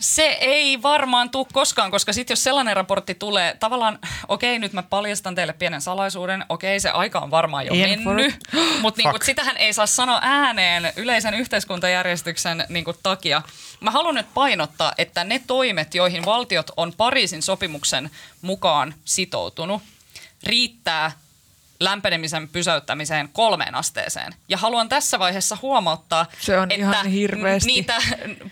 [0.00, 4.72] Se ei varmaan tule koskaan, koska sitten jos sellainen raportti tulee, tavallaan, okei, okay, nyt
[4.72, 8.34] mä paljastan teille pienen salaisuuden, okei, okay, se aika on varmaan jo In mennyt,
[8.82, 13.42] mutta niinku, sitähän ei saa sanoa ääneen yleisen yhteiskuntajärjestyksen niinku, takia.
[13.80, 18.10] Mä haluan nyt painottaa, että ne toimet, joihin valtiot on Pariisin sopimuksen
[18.42, 19.82] mukaan sitoutunut,
[20.42, 21.12] riittää
[21.80, 24.34] lämpenemisen pysäyttämiseen kolmeen asteeseen.
[24.48, 27.66] Ja haluan tässä vaiheessa huomauttaa, Se on että ihan hirveästi.
[27.66, 27.94] niitä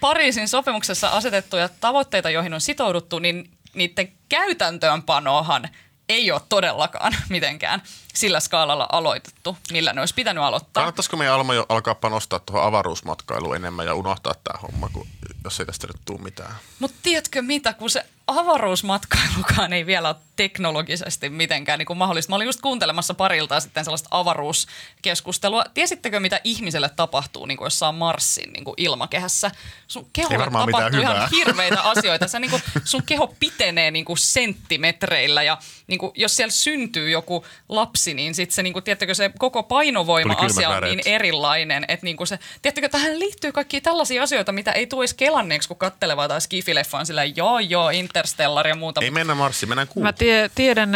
[0.00, 5.68] Pariisin sopimuksessa asetettuja tavoitteita, joihin on sitouduttu, niin niiden käytäntöönpanohan
[6.08, 7.82] ei ole todellakaan mitenkään
[8.14, 10.80] sillä skaalalla aloitettu, millä ne olisi pitänyt aloittaa.
[10.80, 15.06] Kannattaisiko meidän Alma jo alkaa panostaa tuohon avaruusmatkailuun enemmän ja unohtaa tämä homma, kun,
[15.44, 16.54] jos ei tästä nyt tule mitään?
[16.78, 22.30] Mutta tiedätkö mitä, kun se avaruusmatkailukaan ei vielä ole teknologisesti mitenkään niin kuin mahdollista.
[22.30, 25.64] Mä olin just kuuntelemassa parilta sitten sellaista avaruuskeskustelua.
[25.74, 29.50] Tiesittekö, mitä ihmiselle tapahtuu niin kuin jossain Marsin niin kuin ilmakehässä?
[29.88, 31.28] Sun keholle tapahtuu ihan hyvää.
[31.32, 32.28] hirveitä asioita.
[32.28, 37.10] Se, niin kuin, sun keho pitenee niin kuin senttimetreillä ja niin kuin, jos siellä syntyy
[37.10, 41.84] joku lapsi, niin sitten se, niin kuin, tiedättekö, se koko painovoima-asia on niin erilainen.
[41.88, 45.68] Että niin kuin se, tiedättekö, tähän liittyy kaikki tällaisia asioita, mitä ei tule edes kelanneeksi,
[45.68, 49.00] kun kattelevaa tai skifileffaan sillä joo joo, Interstellar ja muuta.
[49.00, 50.06] Ei mennä Marsiin, mennään kuuhun.
[50.08, 50.90] Mä tie, tiedän,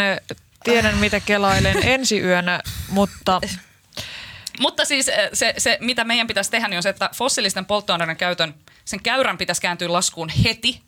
[0.63, 3.41] tiedän, mitä kelailen ensi yönä, mutta...
[4.59, 8.17] Mutta siis eh, se, se, mitä meidän pitäisi tehdä, niin on se, että fossiilisten polttoaineiden
[8.17, 8.53] käytön,
[8.85, 10.81] sen käyrän pitäisi kääntyä laskuun heti,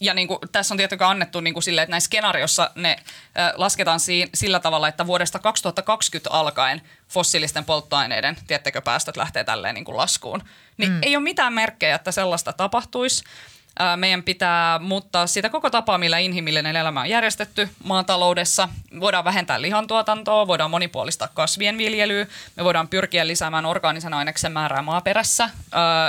[0.00, 2.96] ja niin kuin, tässä on tietenkin annettu niin kuin sille, että näissä skenaariossa ne
[3.38, 9.74] äh, lasketaan si- sillä tavalla, että vuodesta 2020 alkaen fossiilisten polttoaineiden, tiettekö, päästöt lähtee tälleen
[9.74, 10.42] niin kuin laskuun.
[10.76, 10.98] Niin mm.
[11.02, 13.24] ei ole mitään merkkejä, että sellaista tapahtuisi
[13.96, 18.68] meidän pitää muuttaa sitä koko tapaa, millä inhimillinen elämä on järjestetty maataloudessa.
[19.00, 25.50] Voidaan vähentää lihantuotantoa, voidaan monipuolistaa kasvien viljelyä, me voidaan pyrkiä lisäämään orgaanisen aineksen määrää maaperässä,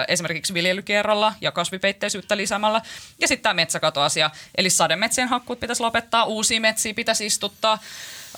[0.08, 2.82] esimerkiksi viljelykierrolla ja kasvipeitteisyyttä lisäämällä.
[3.20, 7.80] Ja sitten tämä metsäkatoasia, eli sademetsien hakkuut pitäisi lopettaa, uusia metsiä pitäisi istuttaa.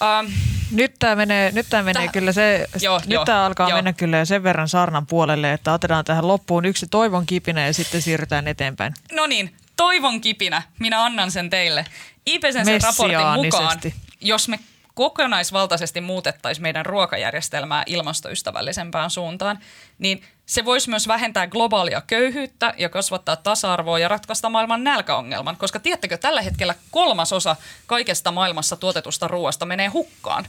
[0.04, 0.32] Um,
[0.72, 3.76] nyt tämä menee, nyt tää menee täh, kyllä se, joo, nyt jo, tämä alkaa jo.
[3.76, 8.02] mennä kyllä sen verran saarnan puolelle, että otetaan tähän loppuun yksi toivon kipinä ja sitten
[8.02, 8.94] siirrytään eteenpäin.
[9.12, 11.86] No niin, toivon kipinä, minä annan sen teille.
[12.26, 13.80] IPCC raportin mukaan,
[14.22, 14.60] jos me
[14.94, 19.60] kokonaisvaltaisesti muutettaisiin meidän ruokajärjestelmää ilmastoystävällisempään suuntaan,
[20.00, 25.80] niin se voisi myös vähentää globaalia köyhyyttä ja kasvattaa tasa-arvoa ja ratkaista maailman nälkäongelman, koska
[25.80, 27.56] tiedättekö, tällä hetkellä kolmas osa
[27.88, 30.46] kaikesta maailmassa tuotetusta ruoasta menee hukkaan.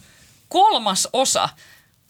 [0.49, 1.49] Kolmas osa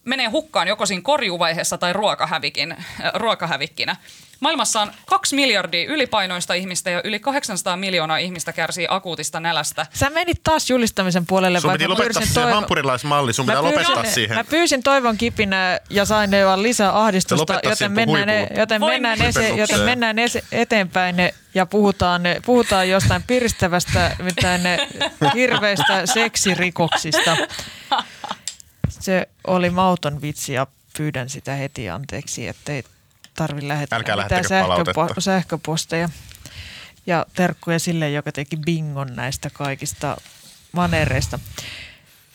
[0.05, 3.95] menee hukkaan joko siinä korjuvaiheessa tai ruokahävikin, äh, ruokahävikkinä.
[4.39, 9.85] Maailmassa on kaksi miljardia ylipainoista ihmistä ja yli 800 miljoonaa ihmistä kärsii akuutista nälästä.
[9.93, 11.59] Sä menit taas julistamisen puolelle.
[11.59, 12.53] Sun piti lopettaa se toivo...
[12.53, 14.37] hampurilaismalli, sun pitää pyysin, lopettaa siihen.
[14.37, 19.49] Mä pyysin toivon kipinä ja sain vaan lisää ahdistusta, joten mennään, ne, joten, mennään ese,
[19.49, 21.15] joten mennään ese, eteenpäin
[21.53, 24.61] ja puhutaan, puhutaan jostain piristävästä, mitään
[25.35, 27.37] hirveistä seksirikoksista.
[28.89, 30.67] Se oli mauton vitsi ja
[30.97, 32.83] pyydän sitä heti anteeksi, ettei
[33.35, 36.09] tarvitse lähettää Älkää mitään sähköpo- sähköposteja.
[37.05, 40.17] Ja terkkuja sille, joka teki bingon näistä kaikista
[40.71, 41.39] manereista.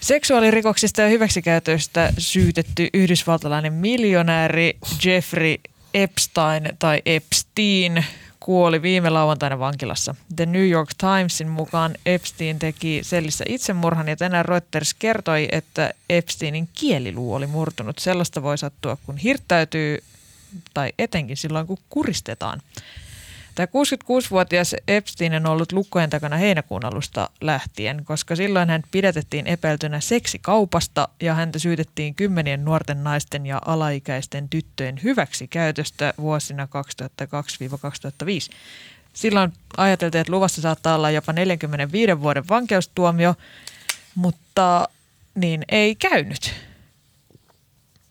[0.01, 5.57] Seksuaalirikoksista ja hyväksikäytöistä syytetty yhdysvaltalainen miljonääri Jeffrey
[5.95, 8.05] Epstein tai Epstein
[8.41, 10.15] kuoli viime lauantaina vankilassa.
[10.37, 16.69] The New York Timesin mukaan Epstein teki sellissä itsemurhan ja tänään Reuters kertoi, että Epsteinin
[16.75, 17.99] kieliluu oli murtunut.
[17.99, 20.03] Sellaista voi sattua, kun hirttäytyy
[20.75, 22.63] tai etenkin silloin, kun kuristetaan.
[23.55, 30.01] Tämä 66-vuotias Epstein on ollut lukkojen takana heinäkuun alusta lähtien, koska silloin hän pidätettiin epäiltynä
[30.01, 36.69] seksikaupasta ja häntä syytettiin kymmenien nuorten naisten ja alaikäisten tyttöjen hyväksikäytöstä vuosina
[38.51, 38.55] 2002-2005.
[39.13, 43.35] Silloin ajateltiin, että luvassa saattaa olla jopa 45 vuoden vankeustuomio,
[44.15, 44.89] mutta
[45.35, 46.55] niin ei käynyt.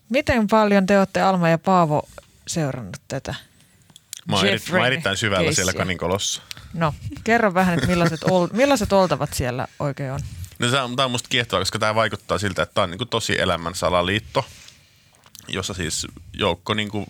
[0.08, 2.08] Miten paljon te olette Alma ja Paavo
[2.50, 3.34] seurannut tätä?
[4.28, 5.64] Mä oon, eri, mä erittäin syvällä keissiä.
[5.64, 6.42] siellä kaninkolossa.
[6.74, 10.20] No, kerro vähän, että millaiset, ol, millaiset oltavat siellä oikein on?
[10.58, 12.98] No tämä on, tämä on musta kiehtovaa, koska tämä vaikuttaa siltä, että tämä on niin
[12.98, 14.46] kuin tosi elämän salaliitto,
[15.48, 17.06] jossa siis joukko niin kuin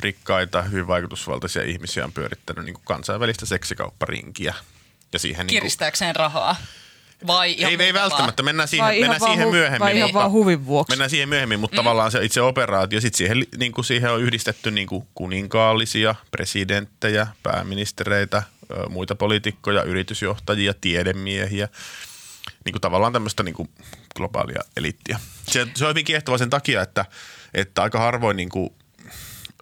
[0.00, 4.54] rikkaita, hyvin vaikutusvaltaisia ihmisiä on pyörittänyt niin kuin kansainvälistä seksikaupparinkiä.
[5.12, 6.56] Ja siihen Kiristääkseen niin kuin, rahaa?
[7.26, 9.80] Vai ei, ei välttämättä, mennään siihen, mennään siihen hu- myöhemmin.
[9.80, 10.92] Vai ihan vaan huvin vuoksi.
[10.92, 11.76] Mennään siihen myöhemmin, mutta mm.
[11.76, 17.26] tavallaan se itse operaatio, sitten siihen, niin kuin siihen on yhdistetty niin kuin kuninkaallisia, presidenttejä,
[17.42, 18.42] pääministereitä,
[18.88, 21.68] muita poliitikkoja, yritysjohtajia, tiedemiehiä,
[22.64, 23.68] niin kuin tavallaan tämmöistä niin kuin
[24.16, 25.20] globaalia elittiä.
[25.48, 27.04] Se, se on hyvin kiehtova sen takia, että,
[27.54, 28.70] että aika harvoin niin kuin,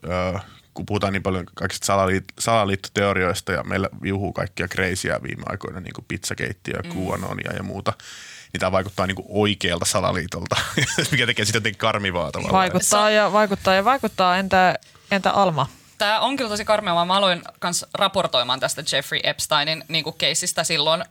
[0.05, 0.39] ö,
[0.75, 5.93] kun puhutaan niin paljon kaikista salaliit- salaliittoteorioista ja meillä viuhuu kaikkia kreisiä viime aikoina, niin
[5.95, 6.91] kuin pizzakeittiä, mm.
[6.91, 7.93] QAnonia ja muuta,
[8.53, 10.57] niin tämä vaikuttaa niin kuin oikealta salaliitolta,
[11.13, 12.61] mikä tekee sitä jotenkin karmivaa tavallaan.
[12.61, 14.37] Vaikuttaa ja vaikuttaa ja vaikuttaa.
[14.37, 14.79] Entä,
[15.11, 15.69] entä Alma?
[16.05, 17.05] Tämä on kyllä tosi karmea.
[17.05, 21.05] Mä aloin myös raportoimaan tästä Jeffrey Epsteinin niin kuin keisistä silloin ö,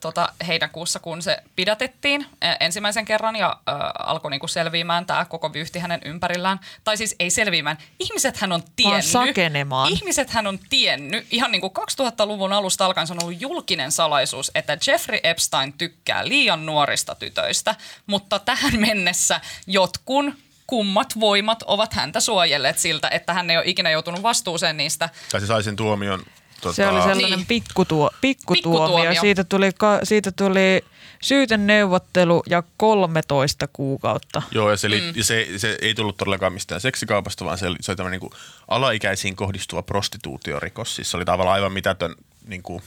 [0.00, 5.24] tota, heinäkuussa, kun se pidätettiin ö, ensimmäisen kerran ja ö, alkoi niin kuin selviämään tämä
[5.24, 6.60] koko vyyhti hänen ympärillään.
[6.84, 7.78] Tai siis ei selviämään.
[7.98, 9.04] Ihmiset hän on tiennyt.
[9.04, 9.92] sakenemaan.
[9.92, 11.26] Ihmiset hän on tiennyt.
[11.30, 16.28] Ihan niin kuin 2000-luvun alusta alkaen se on ollut julkinen salaisuus, että Jeffrey Epstein tykkää
[16.28, 17.74] liian nuorista tytöistä,
[18.06, 20.34] mutta tähän mennessä jotkun
[20.70, 25.08] kummat voimat ovat häntä suojelleet siltä, että hän ei ole ikinä joutunut vastuuseen niistä.
[25.32, 26.22] Tai se sai sen tuomion.
[26.60, 27.46] Tota, Se oli sellainen Niin.
[27.46, 28.86] pikkutuo, pikkutuomio.
[28.86, 29.20] Pikkutuomio.
[29.20, 30.84] Siitä tuli, ka- siitä tuli
[31.22, 34.42] syyteneuvottelu ja 13 kuukautta.
[34.50, 35.12] Joo, ja, se, li- mm.
[35.16, 38.30] ja se, se, ei tullut todellakaan mistään seksikaupasta, vaan se oli, se oli tämmöinen niin
[38.68, 40.96] alaikäisiin kohdistuva prostituutiorikos.
[40.96, 42.14] Siis se oli tavallaan aivan mitätön
[42.46, 42.82] niin kuin,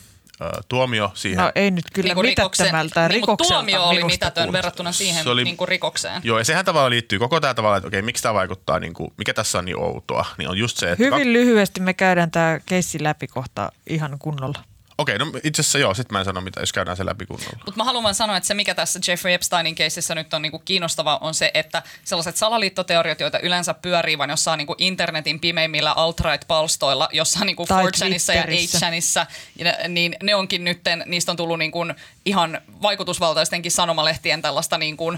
[0.70, 1.38] tuomio siihen.
[1.44, 2.24] No ei nyt kyllä rikoksen-
[2.66, 6.22] mitättömältä niin, mutta rikokselta tuomio oli mitätön verrattuna siihen Se oli- niin kuin rikokseen.
[6.24, 9.14] Joo, ja sehän tavallaan liittyy koko tämä tavalla, että okei, miksi tämä vaikuttaa, niin kuin,
[9.18, 11.04] mikä tässä on niin outoa, niin on just se, että...
[11.04, 14.60] Hyvin lyhyesti me käydään tämä keissi läpi kohta ihan kunnolla.
[14.98, 17.58] Okei, no itse asiassa joo, sit mä en sano mitä, jos käydään se läpi kunnolla.
[17.66, 20.60] Mutta mä haluan vaan sanoa, että se mikä tässä Jeffrey Epsteinin keississä nyt on niinku
[20.60, 27.10] kiinnostavaa on se, että sellaiset salaliittoteoriat, joita yleensä pyörii vaan jossain niinku internetin pimeimmillä alt-right-palstoilla,
[27.12, 28.80] jossain niinku Tai 4chanissa ja Twitterissä.
[28.80, 29.26] 8chanissa,
[29.56, 31.80] ja- niin ne onkin nytten, niistä on tullut niinku
[32.26, 35.18] ihan vaikutusvaltaistenkin sanomalehtien tällaista niinku, ö,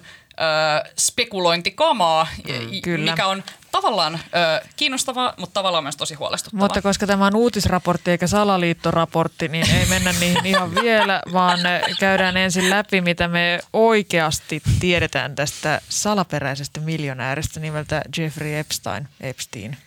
[1.00, 3.12] spekulointikamaa, mm, kyllä.
[3.12, 3.44] mikä on
[3.76, 6.66] tavallaan ö, kiinnostavaa, mutta tavallaan myös tosi huolestuttavaa.
[6.66, 11.60] Mutta koska tämä on uutisraportti eikä salaliittoraportti, niin ei mennä niihin ihan vielä, vaan
[12.00, 19.08] käydään ensin läpi, mitä me oikeasti tiedetään tästä salaperäisestä miljonääristä nimeltä Jeffrey Epstein.
[19.22, 19.78] Epstein.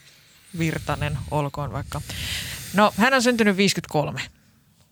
[0.58, 2.00] Virtanen, olkoon vaikka.
[2.74, 4.20] No, hän on syntynyt 53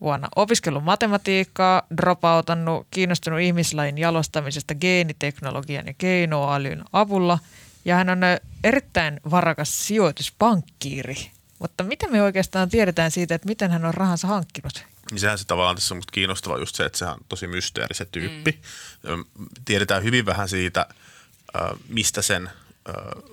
[0.01, 0.27] vuonna.
[0.35, 7.39] Opiskellut matematiikkaa, dropoutannut, kiinnostunut ihmislajin jalostamisesta geeniteknologian ja keinoälyn avulla.
[7.87, 8.19] Ja hän on
[8.63, 11.31] erittäin varakas sijoituspankkiiri.
[11.59, 14.85] Mutta mitä me oikeastaan tiedetään siitä, että miten hän on rahansa hankkinut?
[15.11, 17.95] Niin sehän se tavallaan tässä on musta kiinnostavaa just se, että sehän on tosi mysteeri
[17.95, 18.61] se tyyppi.
[19.03, 19.25] Mm.
[19.65, 20.85] Tiedetään hyvin vähän siitä,
[21.89, 22.49] mistä sen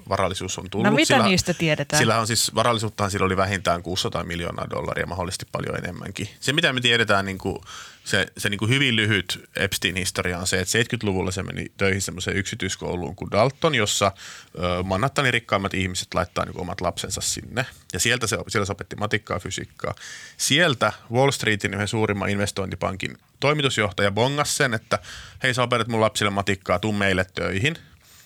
[0.09, 0.91] varallisuus on tullut.
[0.91, 1.99] No mitä niistä tiedetään?
[1.99, 6.29] Sillä on siis, varallisuuttahan sillä oli vähintään 600 miljoonaa dollaria, mahdollisesti paljon enemmänkin.
[6.41, 7.59] Se mitä me tiedetään, niin kuin,
[8.05, 12.37] se, se niin kuin hyvin lyhyt Epstein-historia on se, että 70-luvulla se meni töihin semmoiseen
[12.37, 14.13] yksityiskouluun kuin Dalton, jossa
[14.59, 17.67] ö, Manhattanin rikkaimmat ihmiset laittaa niin omat lapsensa sinne.
[17.93, 19.95] Ja sieltä se, siellä se opetti matikkaa ja fysiikkaa.
[20.37, 24.99] Sieltä Wall Streetin yhden suurimman investointipankin toimitusjohtaja bongas sen, että
[25.43, 27.77] hei sä opetat mun lapsille matikkaa, tuu meille töihin.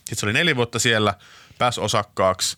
[0.08, 1.14] Sitten se oli neljä vuotta siellä,
[1.58, 2.56] pääsi osakkaaksi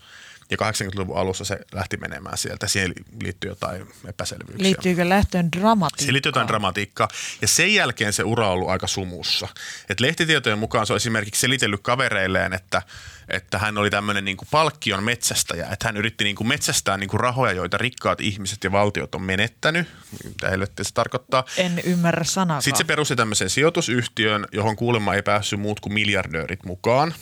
[0.51, 2.69] ja 80-luvun alussa se lähti menemään sieltä.
[2.69, 4.63] Siihen liittyy jotain epäselvyyksiä.
[4.63, 5.99] Liittyykö lähtöön dramatiikkaan?
[5.99, 7.09] Siihen liittyy jotain dramatiikkaa.
[7.43, 9.49] Ja sen jälkeen se ura on ollut aika sumussa.
[9.89, 12.83] Et lehtitietojen mukaan se on esimerkiksi selitellyt kavereilleen, että,
[13.29, 15.69] että hän oli tämmöinen niinku palkkion metsästäjä.
[15.73, 19.89] Että hän yritti niinku metsästää niinku rahoja, joita rikkaat ihmiset ja valtiot on menettänyt.
[20.25, 21.45] Mitä helvettiä se tarkoittaa.
[21.57, 22.63] En ymmärrä sanaakaan.
[22.63, 27.15] Sitten se perusti tämmöisen sijoitusyhtiön, johon kuulemma ei päässyt muut kuin miljardöörit mukaan.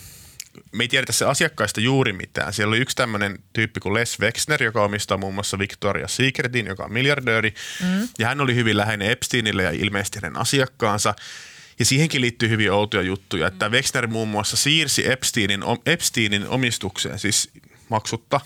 [0.72, 2.52] Me ei tiedetä se asiakkaista juuri mitään.
[2.52, 6.84] Siellä oli yksi tämmöinen tyyppi kuin Les Wexner, joka omistaa muun muassa Victoria's Secretin, joka
[6.84, 7.54] on miljardööri.
[7.82, 8.08] Mm.
[8.18, 11.14] Ja hän oli hyvin läheinen Epsteinille ja ilmeisesti hänen asiakkaansa.
[11.78, 17.50] Ja siihenkin liittyy hyvin outoja juttuja, että Wexner muun muassa siirsi Epsteinin, Epsteinin omistukseen, siis
[17.90, 18.40] maksutta,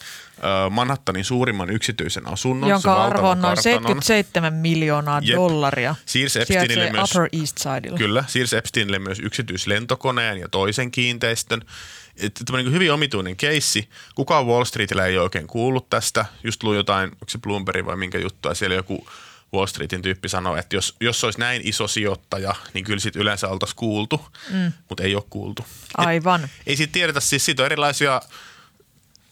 [0.70, 2.70] Manhattanin suurimman yksityisen asunnon.
[2.70, 3.62] jonka arvo on noin kartanon.
[3.62, 5.36] 77 miljoonaa Jep.
[5.36, 5.94] dollaria.
[6.06, 7.98] Siirsi Epsteinille myös- Upper East Sidella.
[7.98, 11.62] Kyllä, siirsi Epsteinille myös yksityislentokoneen ja toisen kiinteistön.
[12.46, 13.88] Tämä niin hyvin omituinen keissi.
[14.14, 16.24] Kukaan Wall Streetillä ei oikein kuullut tästä.
[16.44, 19.06] Just luin jotain, onko se Bloomberg vai minkä juttua, siellä joku
[19.54, 23.48] Wall Streetin tyyppi sanoi, että jos, jos olisi näin iso sijoittaja, niin kyllä siitä yleensä
[23.48, 24.72] oltaisiin kuultu, mm.
[24.88, 25.62] mutta ei ole kuultu.
[25.68, 26.48] Et Aivan.
[26.66, 28.22] ei siitä tiedetä, siis siitä on erilaisia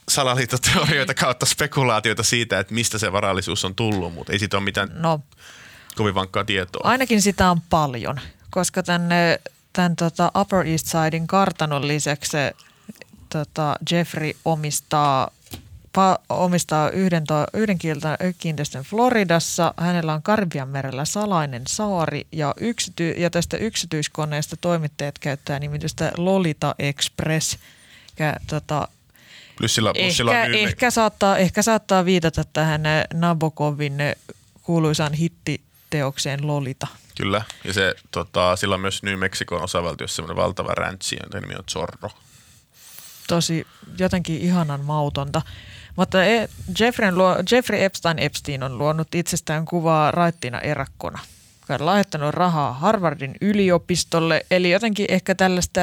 [0.08, 4.90] salaliittoteorioita kautta spekulaatioita siitä, että mistä se varallisuus on tullut, mutta ei siitä ole mitään
[4.94, 5.20] No,
[5.96, 6.90] kovin vankkaa tietoa.
[6.90, 9.40] ainakin sitä on paljon, koska tänne,
[9.72, 12.52] tämän tota Upper East Sidein kartanon lisäksi se,
[13.28, 15.30] tota Jeffrey omistaa
[15.92, 17.78] pa, omistaa yhden, to, yhden
[18.38, 19.74] kiinteistön Floridassa.
[19.76, 26.74] Hänellä on Karibian merellä salainen saari ja, yksity, ja tästä yksityiskoneesta toimittajat käyttää nimitystä Lolita
[26.78, 27.58] Express.
[28.18, 28.88] Ja, tota,
[29.60, 34.14] Plus sillä, plus sillä ehkä, ehkä, saattaa, ehkä saattaa viitata tähän äh, Nabokovin äh,
[34.62, 36.86] kuuluisaan hittiteokseen Lolita.
[37.16, 41.54] Kyllä, ja se, tota, sillä on myös New Mexicon osavaltiossa semmoinen valtava ranchi, jonka nimi
[41.54, 42.10] on Zorro.
[43.26, 43.66] Tosi
[43.98, 45.42] jotenkin ihanan mautonta.
[45.96, 46.48] Mutta e-
[46.80, 51.18] Jeffrey, luo, Jeffrey Epstein Epstein on luonut itsestään kuvaa raittina erakkona.
[51.68, 55.80] Hän on lahjoittanut rahaa Harvardin yliopistolle, eli jotenkin ehkä tällaista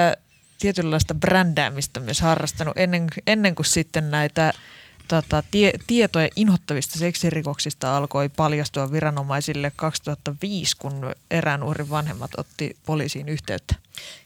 [0.59, 4.53] tietynlaista brändäämistä myös harrastanut ennen, ennen kuin sitten näitä
[5.07, 13.29] tota, tie, tietoja inhottavista seksirikoksista alkoi paljastua viranomaisille 2005, kun erään uhrin vanhemmat otti poliisiin
[13.29, 13.75] yhteyttä.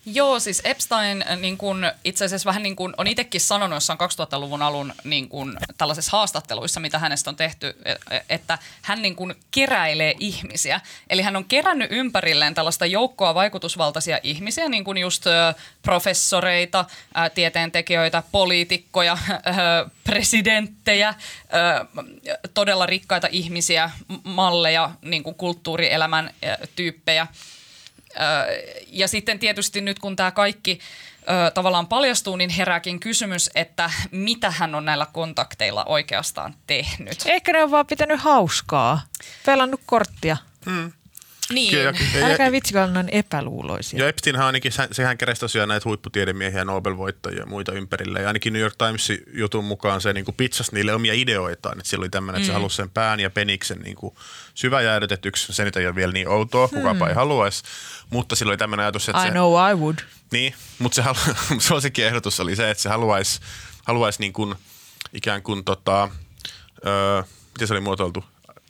[0.05, 3.99] Joo, siis Epstein äh, niin kun, itse asiassa vähän niin kuin on itsekin sanonut jossain
[3.99, 9.15] 2000-luvun alun niin kun, tällaisissa haastatteluissa, mitä hänestä on tehty, e, e, että hän niin
[9.15, 10.82] kun keräilee ihmisiä.
[11.09, 15.26] Eli hän on kerännyt ympärilleen tällaista joukkoa vaikutusvaltaisia ihmisiä, niin kuin just
[15.82, 16.86] professoreita,
[17.34, 19.17] tieteentekijöitä, poliitikkoja,
[20.03, 21.13] presidenttejä,
[22.53, 23.91] todella rikkaita ihmisiä,
[24.24, 26.34] malleja, niin kuin kulttuurielämän
[26.76, 27.28] tyyppejä–
[28.88, 30.80] ja sitten tietysti nyt kun tämä kaikki
[31.22, 37.24] ö, tavallaan paljastuu, niin herääkin kysymys, että mitä hän on näillä kontakteilla oikeastaan tehnyt.
[37.26, 39.01] Ehkä ne on vaan pitänyt hauskaa,
[39.45, 40.38] pelannut korttia.
[40.66, 40.91] Hmm.
[41.52, 41.72] Niin.
[41.72, 43.99] Kyllä, ja, Älkää vitsikö olla epäluuloisia.
[43.99, 48.22] Ja Epsteinhan ainakin, sehän keräsi tosiaan näitä huipputiedemiehiä, Nobel-voittajia ja muita ympärille.
[48.22, 51.78] Ja ainakin New York Timesin jutun mukaan se niin kuin pizzasi niille omia ideoitaan.
[51.78, 52.56] Että siellä oli tämmöinen, että se mm.
[52.56, 54.16] halusi sen pään ja peniksen niin kuin
[54.54, 55.54] syväjäädytetyksi.
[55.54, 57.08] Se nyt ei ole vielä niin outoa, kukapa hmm.
[57.08, 57.64] ei haluaisi.
[58.10, 59.97] Mutta sillä oli tämmöinen ajatus, että I se, know I would.
[60.32, 61.18] Niin, mutta se halu,
[61.60, 63.39] suosikin ehdotus oli se, että se haluaisi,
[63.84, 64.56] haluaisi niin kuin,
[65.14, 66.10] ikään kuin tota,
[66.86, 67.24] öö,
[67.54, 68.24] miten se oli muotoiltu,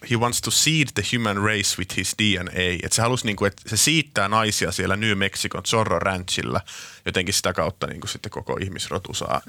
[0.09, 2.83] he wants to seed the human race with his DNA.
[2.83, 6.61] Että se halusi, niinku, että se siittää naisia siellä New Mexicon Zorro Ranchilla.
[7.05, 9.41] Jotenkin sitä kautta niinku, sitten koko ihmisrotu saa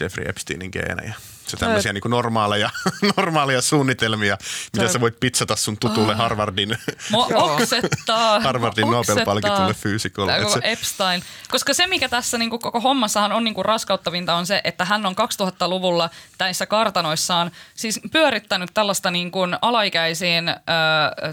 [0.00, 1.14] Jeffrey Epsteinin geenejä
[1.52, 2.70] se tämmöisiä niin normaaleja,
[3.16, 4.38] normaaleja suunnitelmia,
[4.76, 6.78] mitä sä voit pitsata sun tutulle Harvardin,
[7.34, 10.32] oksettaa, Harvardin Nobel-palkitulle fyysikolle.
[10.52, 10.60] Se...
[10.62, 11.22] Epstein.
[11.50, 14.84] Koska se, mikä tässä niin kuin koko hommassahan on niin kuin raskauttavinta, on se, että
[14.84, 20.52] hän on 2000-luvulla näissä kartanoissaan siis pyörittänyt tällaista niin kuin alaikäisiin ö,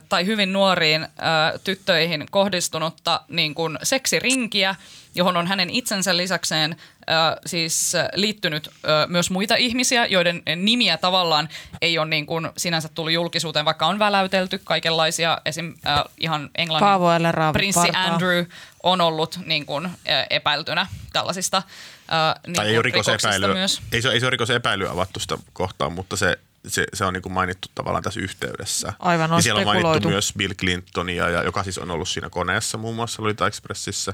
[0.10, 4.76] tai hyvin nuoriin ö, tyttöihin kohdistunutta niin kuin seksirinkiä,
[5.16, 11.50] johon on hänen itsensä lisäkseen äh, siis liittynyt äh, myös muita ihmisiä, joiden nimiä tavallaan
[11.82, 15.74] ei ole niin kuin sinänsä tullut julkisuuteen, vaikka on väläytelty kaikenlaisia, esim.
[15.88, 18.46] Äh, ihan englannin prinssi Andrew
[18.84, 19.94] on ollut niin kuin, äh,
[20.30, 23.82] epäiltynä tällaisista äh, niin tai ei ole rikosepäilyä, myös.
[23.92, 27.22] Ei se, ei se ole rikosepäilyä avattu sitä kohtaan, mutta se se, se on niin
[27.22, 28.94] kuin mainittu tavallaan tässä yhteydessä.
[29.00, 32.30] Aivan on ja siellä on mainittu myös Bill Clintonia, ja, joka siis on ollut siinä
[32.30, 34.14] koneessa muun muassa Lolita Expressissä.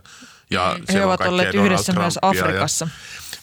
[0.49, 0.93] Ja mm.
[0.93, 2.87] He ovat olleet Donald yhdessä Trumpia myös Afrikassa.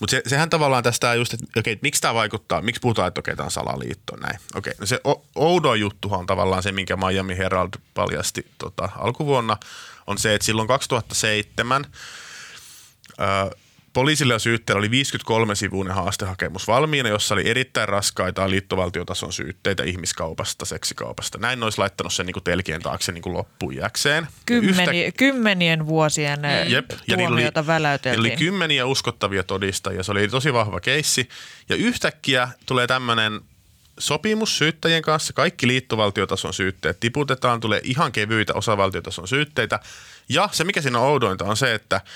[0.01, 3.19] Mutta se, sehän tavallaan tästä just, että okei, että miksi tämä vaikuttaa, miksi puhutaan, että
[3.19, 4.39] okei, tämä on salaliitto näin.
[4.55, 5.01] Okei, no se
[5.35, 9.57] oudo juttuhan on tavallaan se, minkä Miami Herald paljasti tota, alkuvuonna,
[10.07, 11.85] on se, että silloin 2007
[13.21, 13.57] ö,
[13.93, 21.39] Poliisilla ja syytteellä oli 53-sivuinen haastehakemus valmiina, jossa oli erittäin raskaita liittovaltiotason syytteitä ihmiskaupasta, seksikaupasta.
[21.39, 24.29] Näin olisi laittanut sen niin kuin telkien taakse niin kuin loppujakseen.
[24.47, 25.19] Kymmeni, yhtä...
[25.19, 26.73] Kymmenien vuosien mm.
[26.73, 28.21] Jep, ja tuomioita oli, väläyteltiin.
[28.21, 30.03] oli kymmeniä uskottavia todistajia.
[30.03, 31.29] Se oli tosi vahva keissi.
[31.69, 33.41] Ja yhtäkkiä tulee tämmöinen
[33.99, 35.33] sopimus syyttäjien kanssa.
[35.33, 39.81] Kaikki liittovaltiotason syytteet tiputetaan, tulee ihan kevyitä osavaltiotason syytteitä.
[40.29, 42.01] Ja se, mikä siinä on oudointa, on se, että–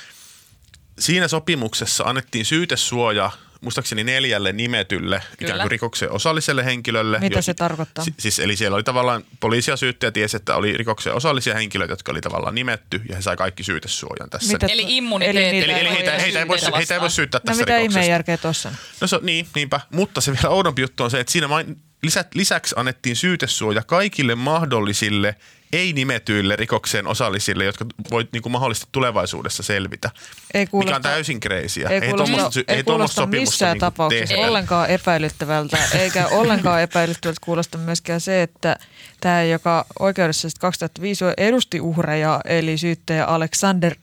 [0.99, 3.30] siinä sopimuksessa annettiin syytesuoja
[3.61, 5.49] muistaakseni neljälle nimetylle Kyllä.
[5.49, 7.18] ikään kuin rikoksen osalliselle henkilölle.
[7.18, 8.05] Mitä jos, se tarkoittaa?
[8.18, 12.12] Siis, eli siellä oli tavallaan poliisi ja syyttäjä tiesi, että oli rikoksen osallisia henkilöitä, jotka
[12.12, 14.53] oli tavallaan nimetty ja he sai kaikki syytesuojan tässä.
[14.53, 15.57] Mitä, eli immuniteetti.
[15.57, 18.01] Eli, eli, eli heitä, heitä, ei voi, heitä ei voi syyttää no, tässä mitä rikoksesta.
[18.01, 18.72] mitä järkeä tuossa?
[19.01, 19.80] No se, niin, niinpä.
[19.90, 24.34] Mutta se vielä oudompi juttu on se, että siinä main, lisä, lisäksi annettiin syytesuoja kaikille
[24.34, 25.36] mahdollisille
[25.73, 30.11] ei-nimetyille rikokseen osallisille, jotka voit niin kuin mahdollisesti tulevaisuudessa selvitä.
[30.55, 31.89] Ei kuulosta, mikä on täysin kreisiä.
[31.89, 34.49] Ei, ei kuulosta, ei, ei kuulosta missään niin tapauksessa tehdä.
[34.49, 38.77] ollenkaan epäilyttävältä, eikä ollenkaan epäilyttävältä kuulosta myöskään se, että
[39.21, 43.95] tämä, joka oikeudessa 2005 edusti uhreja, eli syyttäjä Alexander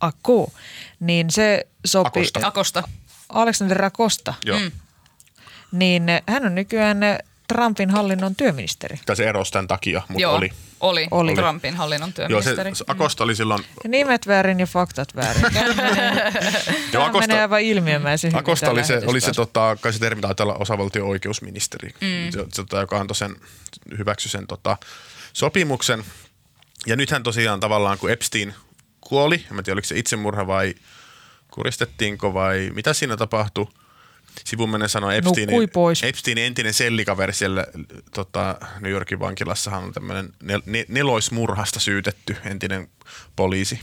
[0.00, 0.52] Ako,
[1.00, 2.20] niin se sopi...
[2.20, 2.40] Akosta.
[2.42, 2.82] Akosta.
[3.28, 4.34] Alexander Akosta.
[4.44, 4.58] Joo.
[4.58, 4.70] Mm.
[5.72, 6.98] Niin hän on nykyään
[7.48, 9.00] Trumpin hallinnon työministeri.
[9.06, 10.36] Tai se erosi tämän takia, mutta Joo.
[10.36, 10.50] oli.
[10.80, 11.34] Oli, oli.
[11.34, 12.68] Trumpin hallinnon työministeri.
[12.68, 13.64] Joo, se, Akosta oli silloin...
[13.84, 15.42] Ja nimet väärin ja faktat väärin.
[16.92, 20.44] Tämä Akosta, menee aivan ilmiömäisen Akosta oli se, oli se tota, kai se termi taitaa
[20.44, 22.32] olla osavaltion oikeusministeri, mm.
[22.32, 23.36] se, se, tota, joka antoi sen,
[23.98, 24.76] hyväksy sen tota,
[25.32, 26.04] sopimuksen.
[26.86, 28.54] Ja nythän tosiaan tavallaan, kun Epstein
[29.00, 30.74] kuoli, en tiedä oliko se itsemurha vai
[31.50, 33.66] kuristettiinko vai mitä siinä tapahtui–
[34.44, 36.02] Sivumennen sanoi Epsteinin, pois.
[36.02, 37.66] Epsteinin entinen sellikaveri siellä
[38.14, 42.88] tota, New Yorkin vankilassahan on tämmöinen nel, neloismurhasta syytetty entinen
[43.36, 43.80] poliisi.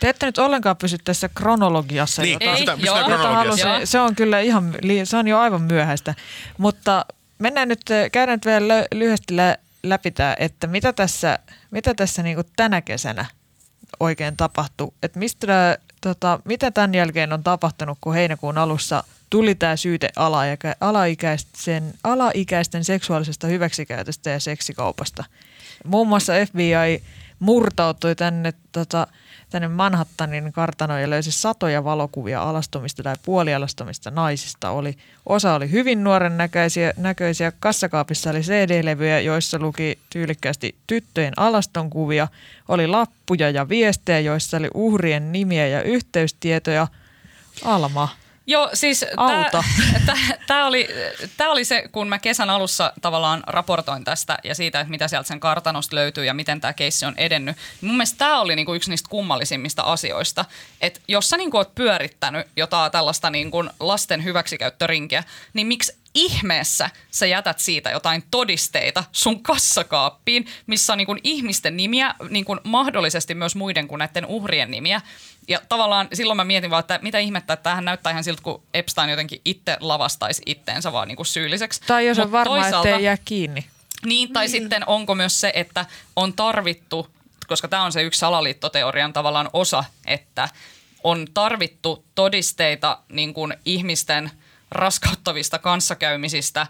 [0.00, 2.22] Te ette nyt ollenkaan pysy tässä kronologiassa.
[2.22, 3.68] Niin, jota, pysytään, pysytään kronologiassa.
[3.68, 4.74] Halusin, se on kyllä ihan,
[5.04, 6.14] se on jo aivan myöhäistä.
[6.58, 7.06] Mutta
[7.38, 7.80] mennään nyt,
[8.12, 9.34] käydään nyt vielä lyhyesti
[9.82, 11.38] läpi tämä, että mitä tässä,
[11.70, 13.26] mitä tässä niin tänä kesänä
[14.00, 14.92] oikein tapahtui.
[15.02, 20.76] Että mistä, tota, mitä tämän jälkeen on tapahtunut, kun heinäkuun alussa– tuli tämä syyte alaikä,
[20.80, 25.24] alaikäisten, alaikäisten seksuaalisesta hyväksikäytöstä ja seksikaupasta.
[25.84, 27.02] Muun muassa FBI
[27.38, 29.06] murtautui tänne tota,
[29.50, 34.70] tänne Manhattanin kartanoon ja löysi satoja valokuvia alastomista tai puolialastomista naisista.
[34.70, 34.94] Oli,
[35.26, 37.52] osa oli hyvin nuoren näköisiä, näköisiä.
[37.60, 42.28] Kassakaapissa oli CD-levyjä, joissa luki tyylikkäästi tyttöjen alastonkuvia.
[42.68, 46.86] Oli lappuja ja viestejä, joissa oli uhrien nimiä ja yhteystietoja.
[47.64, 48.08] Alma.
[48.50, 49.04] Joo, siis
[50.46, 50.88] tämä oli,
[51.36, 55.28] tää oli se, kun mä kesän alussa tavallaan raportoin tästä ja siitä, että mitä sieltä
[55.28, 57.56] sen kartanosta löytyy ja miten tämä keissi on edennyt.
[57.80, 60.44] Mun mielestä tämä oli niinku yksi niistä kummallisimmista asioista,
[60.80, 65.24] että jos sä niinku oot pyörittänyt jotain tällaista niinku lasten hyväksikäyttörinkiä,
[65.54, 71.76] niin miksi ihmeessä sä jätät siitä jotain todisteita sun kassakaappiin, missä on niin kuin ihmisten
[71.76, 75.00] nimiä, niin kuin mahdollisesti myös muiden kuin näiden uhrien nimiä.
[75.48, 78.62] Ja tavallaan silloin mä mietin vaan, että mitä ihmettä, että tämähän näyttää ihan siltä, kun
[78.74, 81.80] Epstein jotenkin itse lavastaisi itteensä vaan niin kuin syylliseksi.
[81.86, 83.66] Tai jos Mut on varma, toisaalta, ettei jää kiinni.
[84.06, 84.50] Niin, tai niin.
[84.50, 85.86] sitten onko myös se, että
[86.16, 87.08] on tarvittu,
[87.46, 90.48] koska tämä on se yksi salaliittoteorian tavallaan osa, että
[91.04, 94.30] on tarvittu todisteita niin kuin ihmisten–
[94.70, 96.66] raskauttavista kanssakäymisistä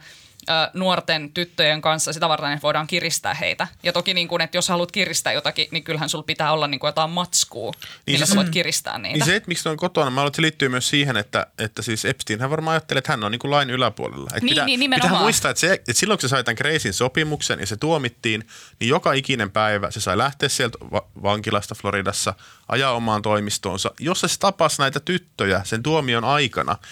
[0.75, 3.69] nuorten tyttöjen kanssa sitä varten, että voidaan kiristää heitä.
[3.83, 6.81] Ja toki niin kuin, että jos haluat kiristää jotakin, niin kyllähän sulla pitää olla niin
[6.81, 9.19] kuin jotain matskua, niin millä se, sä voit kiristää niitä.
[9.19, 12.05] Niin se, että miksi ne on kotona, mä se liittyy myös siihen, että, että siis
[12.05, 14.27] Epstein hän varmaan ajattelee, että hän on niin kuin lain yläpuolella.
[14.27, 16.93] Että niin, pitää, niin, pitää muistaa, että, se, että silloin kun se sai tämän Kreisin
[16.93, 18.49] sopimuksen ja se tuomittiin,
[18.81, 22.35] niin joka ikinen päivä se sai lähteä sieltä va- vankilasta Floridassa,
[22.69, 26.77] ajaa omaan toimistoonsa, jossa se tapasi näitä tyttöjä sen tuomion aikana–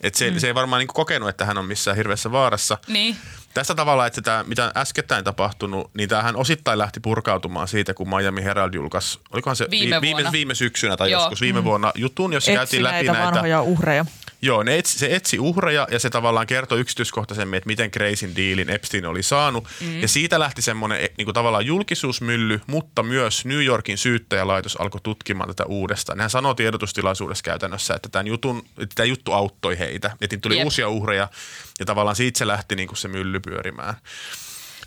[0.00, 0.38] et se, mm.
[0.38, 2.78] se ei varmaan niin kokenut, että hän on missään hirveässä vaarassa.
[2.86, 3.16] Niin.
[3.54, 8.44] Tästä tavalla, että tämä, mitä äskettäin tapahtunut, niin tämähän osittain lähti purkautumaan siitä, kun Miami
[8.44, 11.22] Herald julkaisi, olikohan se viime, viime, viime syksynä tai Joo.
[11.22, 11.64] joskus viime mm.
[11.64, 14.04] vuonna jutun, jossa Etsi käytiin läpi näitä, näitä vanhoja uhreja.
[14.42, 18.70] Joo, ne etsi, se etsi uhreja ja se tavallaan kertoi yksityiskohtaisemmin, että miten Crazyn diilin
[18.70, 19.68] Epstein oli saanut.
[19.80, 20.00] Mm.
[20.00, 25.48] Ja siitä lähti semmoinen niin kuin tavallaan julkisuusmylly, mutta myös New Yorkin syyttäjälaitos alkoi tutkimaan
[25.48, 26.20] tätä uudestaan.
[26.20, 30.10] Hän sanoi tiedotustilaisuudessa käytännössä, että tämän jutun, että tämä juttu auttoi heitä.
[30.20, 30.64] Että tuli yep.
[30.64, 31.28] uusia uhreja
[31.80, 33.94] ja tavallaan siitä se lähti niin kuin se mylly pyörimään.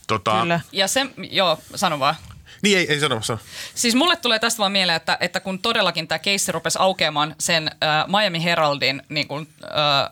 [0.07, 0.59] Tota, Kyllä.
[0.71, 2.15] Ja se, joo, sano vaan.
[2.63, 3.39] Niin, ei, ei sano, sano.
[3.75, 7.67] Siis mulle tulee tästä vaan mieleen, että, että kun todellakin tämä keissi rupesi aukeamaan sen
[7.67, 9.69] äh, Miami Heraldin niin kuin, äh,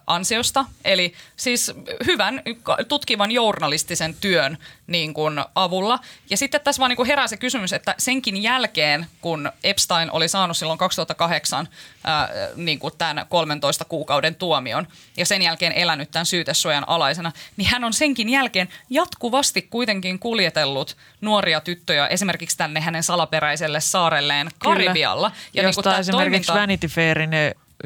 [0.07, 1.71] ansiosta, eli siis
[2.05, 2.41] hyvän
[2.87, 5.99] tutkivan journalistisen työn niin kuin, avulla.
[6.29, 10.27] Ja sitten tässä vaan niin kuin herää se kysymys, että senkin jälkeen, kun Epstein oli
[10.27, 11.67] saanut silloin 2008
[12.03, 14.87] ää, niin kuin tämän 13 kuukauden tuomion
[15.17, 20.97] ja sen jälkeen elänyt tämän syytesuojan alaisena, niin hän on senkin jälkeen jatkuvasti kuitenkin kuljetellut
[21.21, 25.29] nuoria tyttöjä esimerkiksi tänne hänen salaperäiselle saarelleen Karibialla.
[25.29, 25.41] Kyllä.
[25.53, 26.53] Ja Josta niin esimerkiksi toiminta...
[26.53, 27.31] Vanity Fairin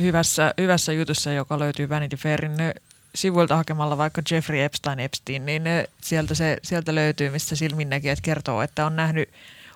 [0.01, 2.51] hyvässä, hyvässä jutussa, joka löytyy Vanity Fairin
[3.15, 8.61] sivuilta hakemalla vaikka Jeffrey Epstein Epstein, niin ne, sieltä, se, sieltä löytyy, mistä silminnäkijät kertoo,
[8.61, 9.29] että on nähnyt,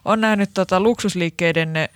[0.06, 1.90] on nähnyt tota luksusliikkeiden ne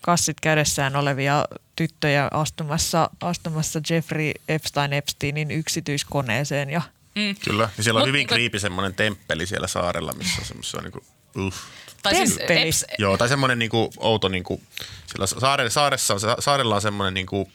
[0.00, 1.44] kassit kädessään olevia
[1.76, 6.70] tyttöjä astumassa, astumassa Jeffrey Epstein Epsteinin yksityiskoneeseen.
[6.70, 6.82] Ja
[7.14, 7.36] mm.
[7.44, 10.92] Kyllä, ja siellä on Mut, hyvin kriipi semmoinen temppeli siellä saarella, missä on semmoisia niin
[10.92, 11.04] kuin,
[11.36, 11.54] uh.
[12.02, 12.84] Tai siis Eps...
[12.98, 14.62] Joo, tai semmoinen niin kuin, outo, niin kuin,
[15.06, 17.52] siellä saarella, saaressa on, saarella on semmoinen niin kuin,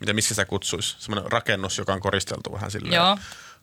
[0.00, 2.94] mitä missä sitä kutsuisi, semmoinen rakennus, joka on koristeltu vähän silleen.
[2.94, 3.18] Joo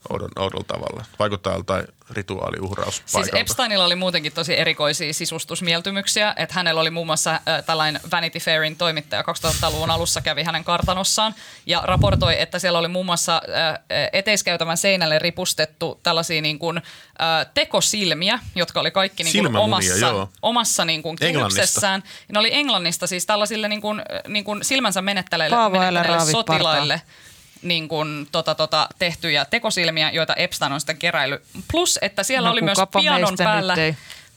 [0.10, 1.06] oudon, oudolla tavalla.
[1.20, 3.04] Vaikuttaa joltain rituaaliuhraus.
[3.06, 8.40] Siis Epsteinilla oli muutenkin tosi erikoisia sisustusmieltymyksiä, että hänellä oli muun muassa äh, tällainen Vanity
[8.40, 11.36] Fairin toimittaja 2000-luvun alussa kävi hänen kartanossaan
[11.66, 13.80] ja raportoi, että siellä oli muun muassa äh,
[14.14, 16.84] eteiskäytävän seinälle ripustettu tällaisia niin kuin, äh,
[17.54, 22.04] tekosilmiä, jotka oli kaikki niin kuin omassa, omassa niin kuin kehyksessään.
[22.32, 26.94] Ne oli Englannista siis tällaisille niin kuin, niin kuin silmänsä menettäneille, menettäneille sotilaille.
[26.94, 27.33] Partaa
[27.64, 31.42] niin kuin, tota, tota, tehtyjä tekosilmiä, joita Epstein on sitten keräillyt.
[31.72, 33.76] Plus, että siellä no, oli myös pianon päällä,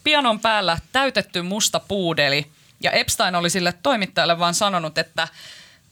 [0.04, 2.46] pianon päällä täytetty musta puudeli.
[2.80, 5.28] Ja Epstein oli sille toimittajalle vaan sanonut, että,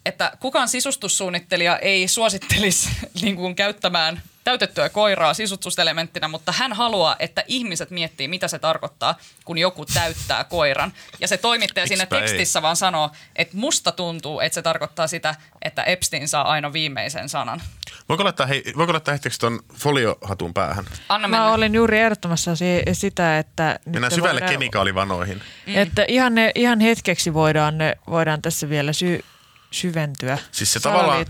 [0.06, 2.88] että kukaan sisustussuunnittelija ei suosittelisi
[3.22, 9.18] niin kuin, käyttämään täytettyä koiraa sisustuselementtinä, mutta hän haluaa, että ihmiset miettii, mitä se tarkoittaa,
[9.44, 10.92] kun joku täyttää koiran.
[11.20, 15.82] Ja se toimittaja siinä tekstissä vaan sanoo, että musta tuntuu, että se tarkoittaa sitä, että
[15.82, 17.62] Epstein saa aina viimeisen sanan.
[18.08, 20.84] Voiko laittaa, hei, voiko laittaa hetkeksi tuon foliohatun päähän?
[21.08, 21.44] Anna mennä.
[21.44, 22.50] Mä olin juuri ehdottomassa
[22.92, 23.78] sitä, että...
[23.86, 25.42] Mennään syvälle voidaan, kemikaalivanoihin.
[25.66, 25.76] Mm.
[25.76, 29.24] Että ihan, ne, ihan hetkeksi voidaan, ne, voidaan tässä vielä sy,
[29.70, 31.26] syventyä siis se tavallaan...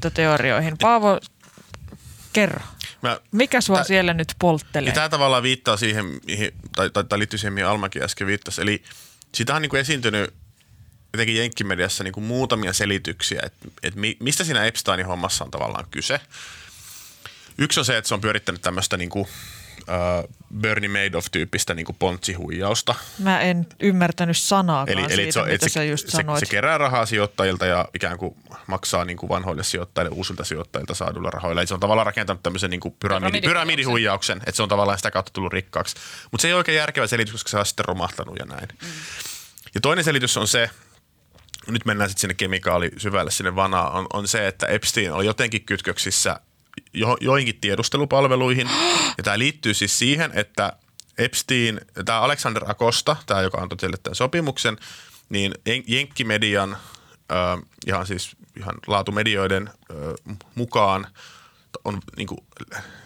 [0.81, 1.21] Paavo,
[2.33, 2.61] kerro.
[3.05, 4.86] Mä, Mikä sua tää, siellä nyt polttelee?
[4.86, 8.62] Niin tämä tavallaan viittaa siihen, mihin, tai, tai, tai liittyy siihen, mihin Almakin äsken viittasi.
[8.62, 8.82] Eli
[9.34, 10.34] sitä on niin kuin esiintynyt
[11.12, 16.20] jotenkin Jenkkimediassa niin kuin muutamia selityksiä, että, että mistä siinä Epsteinin hommassa on tavallaan kyse.
[17.59, 19.28] Yksi on se, että se on pyörittänyt tämmöistä niinku,
[19.79, 22.95] uh, Bernie Madoff-tyyppistä niinku pontsihuijausta.
[23.18, 26.41] Mä en ymmärtänyt sanaakaan Eli, siitä, eli se, on- mitä se, sä just se, sanoit.
[26.41, 31.31] se kerää rahaa sijoittajilta ja ikään kuin maksaa niin kuin vanhoille sijoittajille uusilta sijoittajilta saaduilla
[31.31, 31.61] rahoilla.
[31.61, 33.51] Eli se on tavallaan rakentanut tämmöisen niin kuin pyramidi, Pyramidihuijauksen.
[33.51, 35.97] pyramidihuijauksen, että se on tavallaan sitä kautta tullut rikkaaksi.
[36.33, 38.68] Mutta se ei ole oikein järkevä selitys, koska se on sitten romahtanut ja näin.
[38.83, 38.89] Mm.
[39.75, 40.70] Ja toinen selitys on se,
[41.68, 45.64] nyt mennään sitten sinne kemikaali syvälle sinne vanaan, on, on se, että Epstein oli jotenkin
[45.64, 46.41] kytköksissä
[47.20, 48.70] joihinkin tiedustelupalveluihin.
[49.18, 50.72] Ja tämä liittyy siis siihen, että
[51.18, 54.79] Epstein, tämä Alexander Acosta, tämä joka antoi teille tämän sopimuksen,
[55.29, 56.72] niin jen- Jenkkimedian,
[57.33, 61.07] äh, ihan siis ihan laatumedioiden äh, mukaan,
[61.85, 62.39] on niin kuin,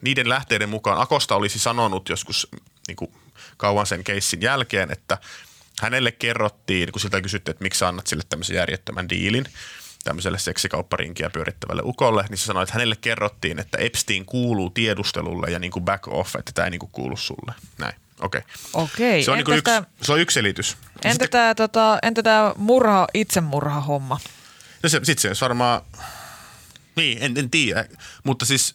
[0.03, 2.49] niiden lähteiden mukaan Akosta olisi sanonut joskus
[2.89, 3.13] niin kuin,
[3.57, 5.19] kauan sen keissin jälkeen, että
[5.83, 9.45] hänelle kerrottiin, kun siltä kysyttiin, että miksi annat sille tämmöisen järjettömän diilin
[10.05, 15.59] tämmöiselle seksikaupparinkiä pyörittävälle ukolle, niin se sanoi, että hänelle kerrottiin, että Epstein kuuluu tiedustelulle ja
[15.59, 17.55] niin kuin back off, että tämä ei niin kuin kuulu sulle.
[17.79, 18.41] Näin, okei.
[18.73, 18.85] Okay.
[18.85, 19.73] Okei, Se, on niin yksi,
[20.03, 20.77] se on yksi selitys.
[20.97, 24.21] Entä Sitten- tämä tota, entä tää murha, itsemurha homma?
[24.83, 25.81] No se, sit se olisi varmaan,
[26.97, 27.85] niin en, en tiedä,
[28.25, 28.75] mutta siis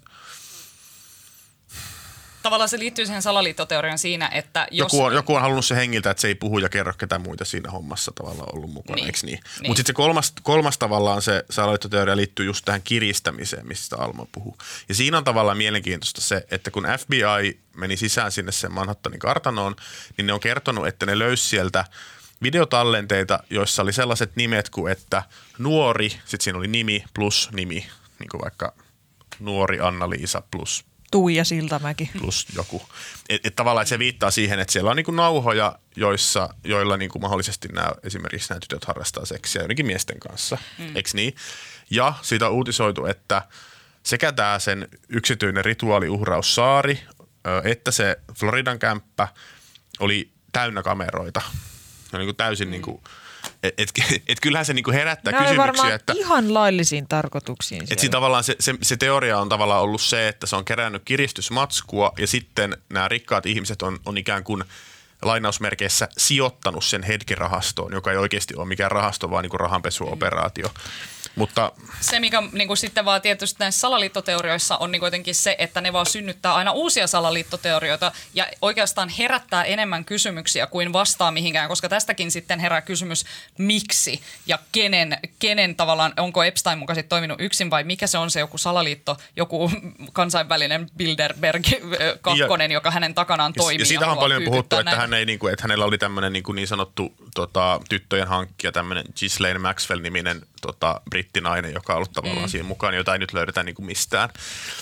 [2.44, 4.94] Tavallaan se liittyy siihen salaliittoteoriaan siinä, että jos...
[4.94, 7.46] joku, on, joku on halunnut se hengiltä, että se ei puhu ja kerro ketään muita
[7.46, 9.06] siinä hommassa tavallaan ollut mukana, Niin.
[9.06, 9.40] eikö niin?
[9.60, 9.68] Niin.
[9.68, 14.58] Mutta sitten se kolmas, kolmas tavallaan se salaliittoteoria liittyy just tähän kiristämiseen, mistä Alma puhuu.
[14.90, 19.76] Ja siinä on tavallaan mielenkiintoista se, että kun FBI meni sisään sinne sen Manhattanin kartanoon,
[20.18, 21.86] niin ne on kertonut, että ne löysi sieltä
[22.44, 25.24] videotallenteita, joissa oli sellaiset nimet kuin, että
[25.58, 27.88] nuori, sitten siinä oli nimi plus nimi,
[28.20, 28.74] niin kuin vaikka
[29.40, 32.12] nuori Anna-Liisa plus Tuija Siltamäki.
[32.20, 32.82] plus joku.
[33.30, 37.68] Et, et tavallaan se viittaa siihen, että siellä on niinku nauhoja, joissa, joilla niinku mahdollisesti
[37.68, 40.96] nämä, esimerkiksi nämä tytöt harrastaa seksiä joidenkin miesten kanssa, mm.
[40.96, 41.36] eikö niin?
[41.90, 43.42] Ja siitä on uutisoitu, että
[44.04, 47.04] sekä tämä sen yksityinen rituaaliuhraussaari,
[47.64, 49.28] että se Floridan kämppä
[50.00, 51.42] oli täynnä kameroita.
[52.14, 52.72] On niinku täysin mm.
[52.72, 53.04] niinku,
[53.64, 53.90] et, et,
[54.28, 56.14] et kyllähän se niinku herättää Nämä kysymyksiä, varmaan että...
[56.16, 58.02] ihan laillisiin tarkoituksiin Et siellä.
[58.02, 62.12] siinä tavallaan se, se, se teoria on tavallaan ollut se, että se on kerännyt kiristysmatskua
[62.20, 64.64] ja sitten nämä rikkaat ihmiset on, on ikään kuin
[65.22, 70.70] lainausmerkeissä sijoittanut sen hetkirahastoon, joka ei oikeasti ole mikään rahasto, vaan niin rahanpesuoperaatio.
[71.36, 71.72] Mutta
[72.02, 75.94] Se, mikä niin kuin sitten vaan tietysti näissä salaliittoteorioissa on niin kuitenkin se, että ne
[75.94, 82.32] vaan synnyttää aina uusia salaliittoteorioita ja oikeastaan herättää enemmän kysymyksiä kuin vastaa mihinkään, koska tästäkin
[82.32, 83.26] sitten herää kysymys,
[83.58, 88.32] miksi ja kenen, kenen tavallaan, onko Epstein mukaan sitten toiminut yksin vai mikä se on
[88.32, 89.72] se joku salaliitto, joku
[90.14, 91.66] kansainvälinen Bilderberg
[92.22, 93.80] kakkonen, joka hänen takanaan toimii.
[93.80, 96.44] ja siitä on paljon puhuttu, että, hän ei, niin kuin, että hänellä oli tämmöinen niin,
[96.54, 102.50] niin sanottu tota, tyttöjen hankkija, tämmöinen Ghislaine Maxwell-niminen tota, brittinainen, joka on ollut tavallaan mm.
[102.50, 104.30] siinä mukaan, jota ei nyt löydetä niin kuin mistään.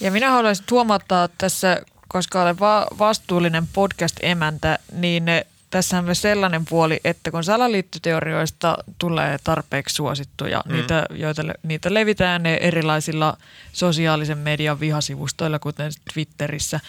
[0.02, 5.24] Ja minä haluaisin huomauttaa tässä, koska olen va- vastuullinen podcast-emäntä, niin
[5.72, 10.74] tässä on myös sellainen puoli, että kun salaliittoteorioista tulee tarpeeksi suosittuja, mm.
[10.74, 13.38] niitä, joita, le- niitä levitään ne erilaisilla
[13.74, 16.80] sosiaalisen median vihasivustoilla, kuten Twitterissä.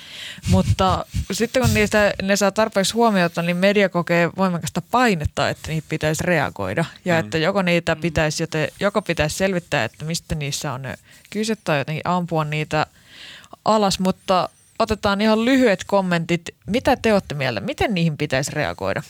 [0.48, 5.86] Mutta sitten kun niistä, ne saa tarpeeksi huomiota, niin media kokee voimakasta painetta, että niitä
[5.88, 6.84] pitäisi reagoida.
[7.04, 7.20] Ja mm.
[7.20, 10.82] että joko niitä pitäisi, joten, joko pitäisi selvittää, että mistä niissä on
[11.30, 12.86] kyse tai jotenkin ampua niitä
[13.64, 14.48] alas, mutta
[14.78, 16.42] otetaan ihan lyhyet kommentit.
[16.66, 17.60] Mitä te olette mieltä?
[17.60, 19.02] Miten niihin pitäisi reagoida?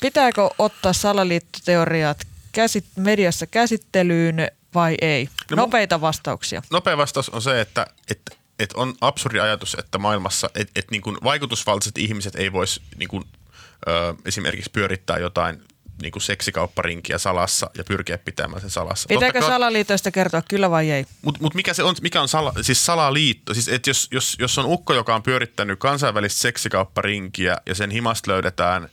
[0.00, 4.36] Pitääkö ottaa salaliittoteoriat käsit- mediassa käsittelyyn
[4.74, 5.24] vai ei?
[5.24, 6.62] No No, Nopeita vastauksia.
[6.70, 11.02] Nopea vastaus on se, että, että, että on absurdi ajatus, että maailmassa että, että niin
[11.02, 13.24] kuin vaikutusvaltaiset ihmiset ei voisi niin kuin,
[13.88, 15.62] ö, esimerkiksi pyörittää jotain
[16.02, 19.06] niin kuin seksikaupparinkiä salassa ja pyrkiä pitämään sen salassa.
[19.08, 21.06] Pitääkö salaliitoista kertoa kyllä vai ei?
[21.22, 23.54] Mutta mut mikä, se on, mikä on sala, siis salaliitto?
[23.54, 28.30] Siis et jos, jos, jos on ukko, joka on pyörittänyt kansainvälistä seksikaupparinkiä ja sen himasta
[28.30, 28.88] löydetään ö,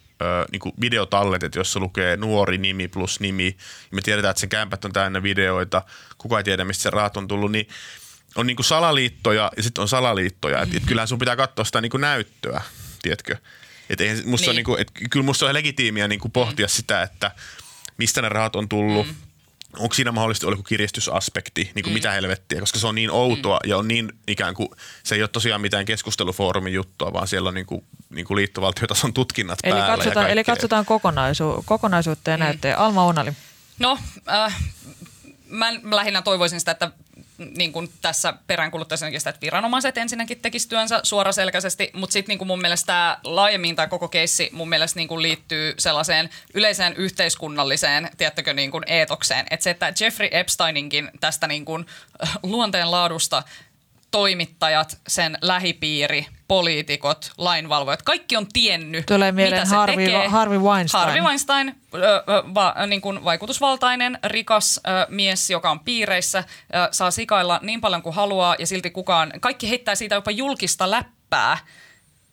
[0.51, 3.47] niinku videotalletet, jossa lukee nuori nimi plus nimi,
[3.91, 5.81] ja me tiedetään, että sen kämpät on täynnä videoita,
[6.17, 7.67] kuka ei tiedä, mistä se rahat on tullut, niin
[8.35, 10.61] on niinku salaliittoja ja sitten on salaliittoja.
[10.61, 12.61] Et, et kyllähän sun pitää katsoa sitä niinku näyttöä,
[13.01, 13.37] tiedätkö?
[13.89, 14.49] Et eihän, musta Niin.
[14.49, 16.69] on niinku, et, kyllä musta on legitiimiä niinku pohtia mm.
[16.69, 17.31] sitä, että
[17.97, 19.15] mistä ne rahat on tullut, mm
[19.79, 21.93] onko siinä mahdollisesti ollut joku kiristysaspekti, niin kuin mm.
[21.93, 23.69] mitä helvettiä, koska se on niin outoa mm.
[23.69, 24.69] ja on niin ikään kuin,
[25.03, 29.13] se ei ole tosiaan mitään keskustelufoorumin juttua, vaan siellä on niin kuin, niin kuin liittovaltiotason
[29.13, 29.91] tutkinnat Eli päällä.
[29.91, 32.43] ja katsotaan, eli katsotaan kokonaisu- kokonaisuutta ja mm.
[32.43, 32.77] näyttöjä.
[32.77, 33.31] Alma Onali.
[33.79, 33.97] No,
[34.29, 34.55] äh,
[35.49, 36.91] mä lähinnä toivoisin sitä, että
[37.57, 42.61] niin kuin tässä peräänkuuluttaisin sitä, että viranomaiset ensinnäkin tekisivät työnsä suoraselkäisesti, mutta sitten niin mun
[42.61, 48.53] mielestä tämä laajemmin tämä koko keissi mun mielestä niin kuin liittyy sellaiseen yleiseen yhteiskunnalliseen, tiedättekö,
[48.53, 49.45] niin kuin eetokseen.
[49.51, 51.85] Että se, että Jeffrey Epsteininkin tästä niin kuin
[52.43, 53.43] luonteen laadusta
[54.11, 60.27] toimittajat, sen lähipiiri, poliitikot, lainvalvojat, kaikki on tiennyt, Tulee mitä se Harvey- tekee.
[60.27, 61.03] Harvey Weinstein.
[61.03, 61.75] Harvey Weinstein,
[62.53, 66.43] va, niin kuin vaikutusvaltainen, rikas ö, mies, joka on piireissä, ö,
[66.91, 71.57] saa sikailla niin paljon kuin haluaa ja silti kukaan, kaikki heittää siitä jopa julkista läppää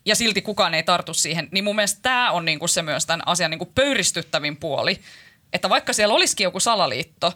[0.05, 1.47] ja silti kukaan ei tartu siihen.
[1.51, 4.99] Niin mun mielestä tämä on niin kuin se myös tämän asian niin kuin pöyristyttävin puoli,
[5.53, 7.33] että vaikka siellä olisikin joku salaliitto,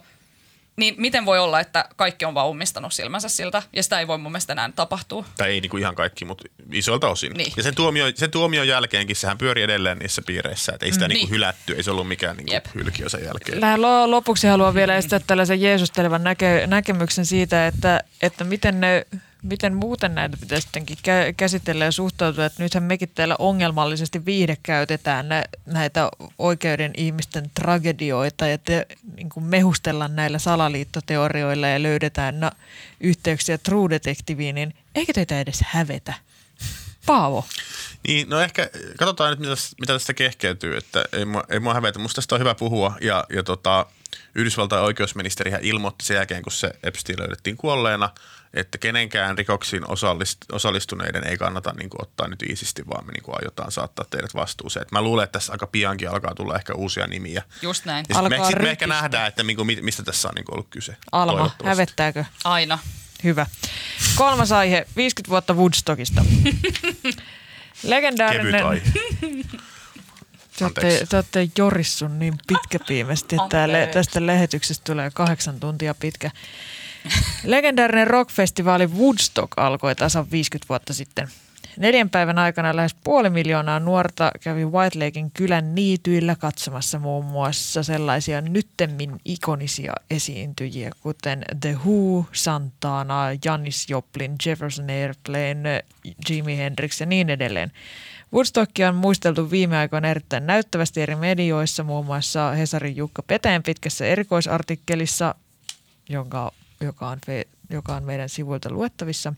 [0.76, 4.18] niin miten voi olla, että kaikki on vaan ummistanut silmänsä siltä ja sitä ei voi
[4.18, 5.24] mun mielestä enää tapahtua.
[5.36, 7.32] Tai ei niinku ihan kaikki, mutta isoilta osin.
[7.32, 7.52] Niin.
[7.56, 11.26] Ja sen, tuomio, sen tuomion jälkeenkin sehän pyöri edelleen niissä piireissä, että ei sitä niinku
[11.26, 11.30] Niin.
[11.34, 12.66] hylätty, ei se ollut mikään niinku Jep.
[12.74, 13.60] hylkiö sen jälkeen.
[13.60, 19.06] Lähden lo- lopuksi haluan vielä esittää tällaisen jeesustelevan näke- näkemyksen siitä, että, että miten, ne,
[19.44, 22.44] miten muuten näitä pitäisi sittenkin kä- käsitellä ja suhtautua.
[22.44, 28.86] Että nythän mekin täällä ongelmallisesti viihde käytetään nä- näitä oikeuden ihmisten tragedioita ja te,
[29.16, 32.52] niin kuin mehustellaan näillä salaliittoteorioilla ja löydetään na-
[33.00, 36.14] yhteyksiä True Detectiveen, niin eikö teitä edes hävetä?
[37.06, 37.44] Paavo.
[38.08, 41.98] Niin, no ehkä katsotaan nyt, mitä, mitä tästä kehkeytyy, että ei mua, ei mua hävetä.
[41.98, 43.86] Musta tästä on hyvä puhua ja, ja tota,
[44.34, 48.10] Yhdysvaltain oikeusministerihän ilmoitti sen jälkeen, kun se Epstein löydettiin kuolleena,
[48.54, 53.22] että kenenkään rikoksiin osallist, osallistuneiden ei kannata niin kuin, ottaa nyt iisisti, vaan me niin
[53.22, 54.82] kuin, aiotaan saattaa teidät vastuuseen.
[54.82, 57.42] Et mä luulen, että tässä aika piankin alkaa tulla ehkä uusia nimiä.
[57.62, 58.06] Just näin.
[58.08, 60.34] Ja sit me, Alkaa sit me ehkä nähdään, että niin kuin, mi- mistä tässä on
[60.34, 60.96] niin kuin, ollut kyse.
[61.12, 62.24] Alma, hävettääkö?
[62.44, 62.78] Aina.
[63.24, 63.46] Hyvä.
[64.14, 66.24] Kolmas aihe, 50 vuotta Woodstockista.
[67.82, 68.52] Legendaarinen...
[68.52, 68.82] Kevyt aihe.
[70.58, 71.06] Te olette, Anteeksi.
[71.06, 73.92] te olette jorissun niin pitkäpiimesti, että le- Anteeksi.
[73.94, 76.30] tästä lähetyksestä tulee kahdeksan tuntia pitkä.
[77.44, 81.28] Legendaarinen rockfestivaali Woodstock alkoi tasan 50 vuotta sitten.
[81.76, 87.82] Neljän päivän aikana lähes puoli miljoonaa nuorta kävi White Lakein kylän niityillä katsomassa muun muassa
[87.82, 95.84] sellaisia nyttemmin ikonisia esiintyjiä, kuten The Who, Santana, Janis Joplin, Jefferson Airplane,
[96.28, 97.72] Jimi Hendrix ja niin edelleen.
[98.32, 104.06] Woodstockia on muisteltu viime aikoina erittäin näyttävästi eri medioissa, muun muassa Hesarin Jukka Peteen pitkässä
[104.06, 105.34] erikoisartikkelissa,
[106.08, 106.52] jonka,
[106.84, 109.32] joka, on, fe- joka on meidän sivuilta luettavissa.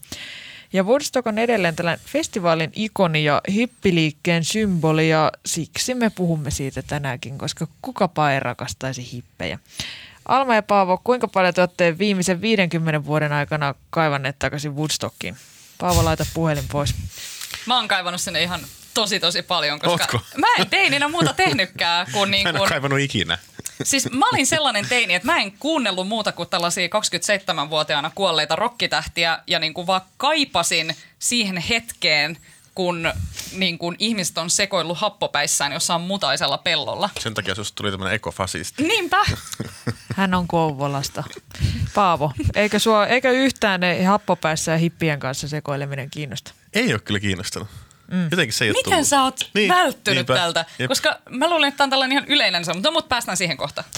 [0.72, 6.82] Ja Woodstock on edelleen tällainen festivaalin ikoni ja hippiliikkeen symboli ja siksi me puhumme siitä
[6.82, 9.59] tänäänkin, koska kukapa ei rakastaisi hippejä.
[10.28, 15.36] Alma ja Paavo, kuinka paljon te olette viimeisen 50 vuoden aikana kaivanneet takaisin Woodstockiin?
[15.78, 16.94] Paavo, laita puhelin pois.
[17.66, 18.61] Mä oon kaivannut sinne ihan
[18.97, 20.20] tosi tosi paljon, koska Ootko?
[20.36, 23.38] mä en teininä muuta tehnytkään kuin, niin Mä en kuin ole kaivannut ikinä.
[23.82, 29.38] Siis mä olin sellainen teini, että mä en kuunnellut muuta kuin tällaisia 27-vuotiaana kuolleita rokkitähtiä
[29.47, 32.38] ja niin kuin vaan kaipasin siihen hetkeen,
[32.74, 33.12] kun
[33.53, 37.11] niin kuin ihmiset on sekoillut happopäissään jossain mutaisella pellolla.
[37.20, 38.82] Sen takia susta tuli tämmöinen ekofasisti.
[38.82, 39.24] Niinpä.
[40.16, 41.24] Hän on Kouvolasta.
[41.94, 46.53] Paavo, eikö, sua, eikö yhtään ne happopäissä ja hippien kanssa sekoileminen kiinnosta?
[46.74, 47.68] Ei ole kyllä kiinnostanut.
[48.11, 48.28] Mm.
[48.30, 49.07] Jotenkin se ei Miten tullut.
[49.07, 50.34] sä oot Niin, välttynyt niinpä.
[50.34, 50.64] tältä?
[50.78, 50.88] Jep.
[50.88, 53.57] Koska mä luulen, että tämä on tällainen ihan yleinen sana, mutta no, mut päästään siihen
[53.57, 53.88] kohtaan.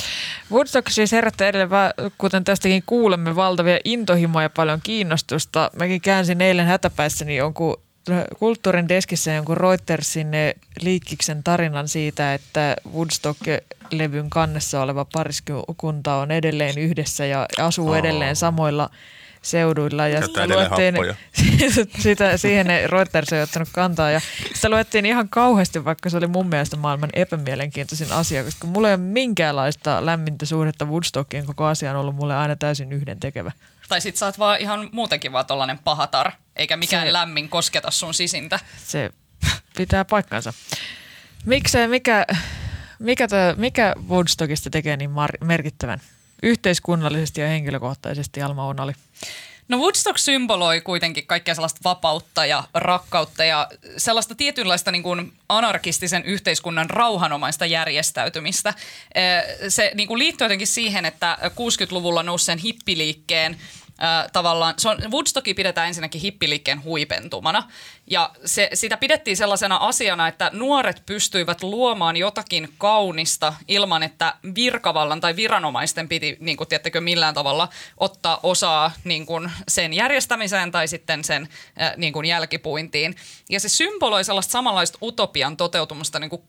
[0.53, 1.71] Woodstock siis herättää edelleen,
[2.19, 5.71] kuten tästäkin kuulemme, valtavia intohimoja ja paljon kiinnostusta.
[5.77, 7.77] Mäkin käänsin eilen hätäpäissäni jonkun
[8.39, 16.79] kulttuurin deskissä jonkun Reutersin eh, liikkiksen tarinan siitä, että Woodstock-levyn kannessa oleva pariskunta on edelleen
[16.79, 17.99] yhdessä ja asuu Aa.
[17.99, 18.91] edelleen samoilla
[19.51, 20.09] seuduilla.
[20.09, 20.95] Ja sitä luettiin-
[22.03, 24.11] sitä, siihen ne Reuters ei ottanut kantaa.
[24.11, 24.21] Ja
[24.55, 28.95] sitä luettiin ihan kauheasti, vaikka se oli mun mielestä maailman epämielenkiintoisin asia, koska mulla ei
[28.95, 31.47] ole minkäänlaista lämmintä suhdetta Woodstockiin.
[31.47, 33.53] Koko asia on ollut mulle aina täysin yhdentekevä.
[33.89, 37.91] Tai sit sä oot vaan ihan muutenkin vaan tollanen pahatar, eikä mikään Se- lämmin kosketa
[37.91, 38.61] sun sisintä.
[38.85, 39.11] Se
[39.77, 40.53] pitää paikkansa.
[41.47, 42.27] Miksei, mikä,
[42.99, 46.01] mikä, tö, mikä Woodstockista tekee niin mar- merkittävän?
[46.43, 48.93] Yhteiskunnallisesti ja henkilökohtaisesti Alma Onali.
[49.69, 56.25] No Woodstock symboloi kuitenkin kaikkea sellaista vapautta ja rakkautta ja sellaista tietynlaista niin kuin anarkistisen
[56.25, 58.75] yhteiskunnan rauhanomaista järjestäytymistä.
[59.15, 63.57] Eh, Se niin kuin liittyy jotenkin siihen, että 60-luvulla nousseen hippiliikkeen
[64.33, 67.71] tavallaan, se on, Woodstocki pidetään ensinnäkin hippiliikkeen huipentumana.
[68.11, 75.21] Ja se, sitä pidettiin sellaisena asiana, että nuoret pystyivät luomaan jotakin kaunista ilman, että virkavallan
[75.21, 80.89] tai viranomaisten piti, niin kuin, tiedättekö, millään tavalla ottaa osaa niin kuin sen järjestämiseen tai
[80.89, 81.49] sitten sen
[81.83, 83.17] äh, niin kuin jälkipuintiin.
[83.49, 86.43] Ja se symboloi sellaista samanlaista utopian toteutumista niin kuin.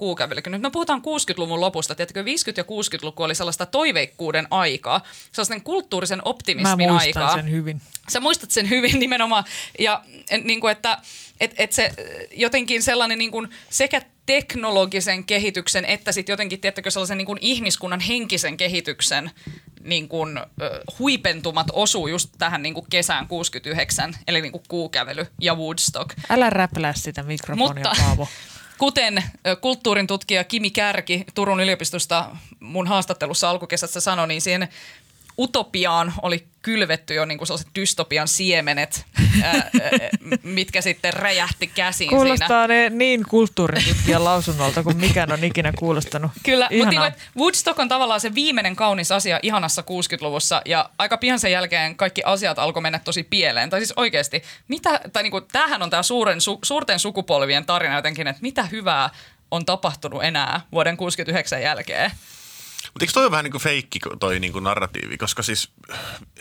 [0.48, 1.96] Nyt me puhutaan 60-luvun lopusta.
[1.96, 2.26] Tiedätkö, 50-
[2.58, 5.02] ja 60-luku oli sellaista toiveikkuuden aikaa,
[5.32, 7.36] sellaisen kulttuurisen Mä optimismin muistan aikaa.
[7.36, 7.82] sen hyvin.
[8.10, 9.44] Sä muistat sen hyvin nimenomaan.
[9.80, 10.04] Ja
[10.44, 10.98] niin kuin, että
[11.40, 11.92] et, et se
[12.32, 18.00] jotenkin sellainen niin kuin sekä teknologisen kehityksen että sitten jotenkin, tiettäkö, sellaisen niin kuin ihmiskunnan
[18.00, 19.32] henkisen kehityksen
[19.84, 20.40] niin kuin,
[21.00, 26.18] huipentumat osuu just tähän niin kuin kesään 69, eli niin kuin kuukävely ja Woodstock.
[26.30, 28.28] Älä räplää sitä mikrofonia, Mutta Paavo.
[28.78, 29.24] kuten
[29.62, 34.70] kulttuurin tutkija Kimi Kärki Turun yliopistosta mun haastattelussa alkukesässä sanoi, niin siihen
[35.40, 39.06] utopiaan oli kylvetty jo niin kuin sellaiset dystopian siemenet,
[39.44, 39.70] ää,
[40.44, 42.24] mitkä sitten räjähti käsiin siinä.
[42.24, 46.32] Kuulostaa ne niin kulttuuritutkijan lausunnolta kuin mikään on ikinä kuulostanut.
[46.44, 51.40] Kyllä, mutta niin, Woodstock on tavallaan se viimeinen kaunis asia ihanassa 60-luvussa ja aika pian
[51.40, 53.70] sen jälkeen kaikki asiat alkoi mennä tosi pieleen.
[53.70, 57.96] Tai siis oikeasti, mitä, tai niin kuin, tämähän on tämä suuren, su, suurten sukupolvien tarina
[57.96, 59.10] jotenkin, että mitä hyvää
[59.52, 62.12] on tapahtunut enää vuoden 69 jälkeen.
[62.94, 65.72] Mutta eikö toi ole vähän niin kuin feikki toi niin kuin narratiivi, koska siis,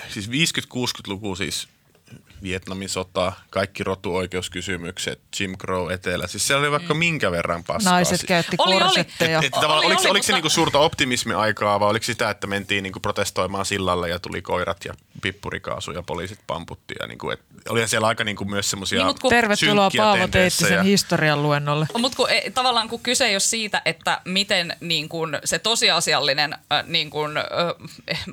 [0.08, 1.68] siis 50-60-luku siis
[2.42, 6.26] Vietnamin sota, kaikki rotuoikeuskysymykset, Jim Crow etelä.
[6.26, 6.98] Siis siellä oli vaikka mm.
[6.98, 7.92] minkä verran paskaa.
[7.92, 8.82] Naiset Si- käytti Oli, oli.
[8.84, 9.38] korsetteja.
[9.38, 12.30] Et, et tavallaan, Oli, oliko, oli, oliko se mutta- niinku suurta optimismiaikaa vai oliko sitä,
[12.30, 16.94] että mentiin niinku protestoimaan sillalle ja tuli koirat ja pippurikaasu ja poliisit pamputti?
[17.00, 20.68] Ja niinku, et, olihan siellä aika niinku myös semmoisia Niin, mut kun- Tervetuloa Paavo Teittisen
[20.68, 20.82] tendenssejä.
[20.82, 21.86] historian luennolle.
[21.98, 26.52] Mutta kun, e, tavallaan kun kyse ei ole siitä, että miten niin kun se tosiasiallinen
[26.52, 27.44] äh, niin kun, äh,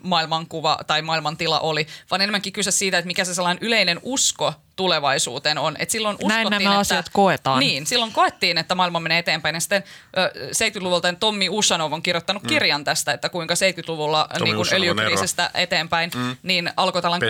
[0.04, 5.58] maailmankuva tai maailmantila oli, vaan enemmänkin kyse siitä, että mikä se sellainen yleinen usko tulevaisuuteen
[5.58, 5.76] on.
[5.80, 7.60] Et silloin Näin uskottiin, nämä että, asiat koetaan.
[7.60, 9.56] Niin, silloin koettiin, että maailma menee eteenpäin.
[9.56, 9.84] Ja sitten
[10.18, 12.48] äh, 70-luvulta Tommi Ushanov on kirjoittanut mm.
[12.48, 14.78] kirjan tästä, että kuinka 70-luvulla Tommi niin ero.
[14.78, 16.38] öljykriisistä eteenpäin, mm.
[16.44, 17.30] niin alkoi tällainen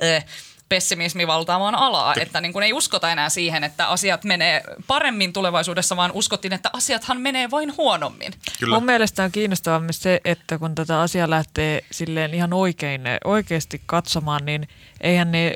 [0.00, 0.24] eh,
[0.68, 5.96] pessimismi valtaamaan alaa, että niin kuin ei uskota enää siihen, että asiat menee paremmin tulevaisuudessa,
[5.96, 8.32] vaan uskottiin, että asiathan menee vain huonommin.
[8.58, 8.76] Kyllä.
[8.76, 13.82] Mun mielestä on kiinnostavaa myös se, että kun tätä asiaa lähtee silleen ihan oikein, oikeasti
[13.86, 14.68] katsomaan, niin
[15.00, 15.54] eihän ne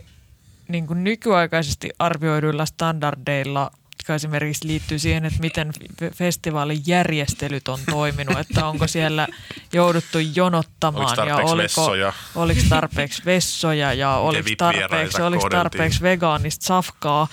[0.68, 3.70] niin kuin nykyaikaisesti arvioiduilla standardeilla
[4.06, 5.70] jotka esimerkiksi liittyy siihen, että miten
[6.02, 9.28] fe- festivaalin järjestelyt on toiminut, että onko siellä
[9.72, 12.12] jouduttu jonottamaan Oliko ja oliko, vessoja?
[12.34, 17.28] oliko tarpeeksi vessoja ja oliko tarpeeksi, oliko tarpeeksi vegaanista safkaa.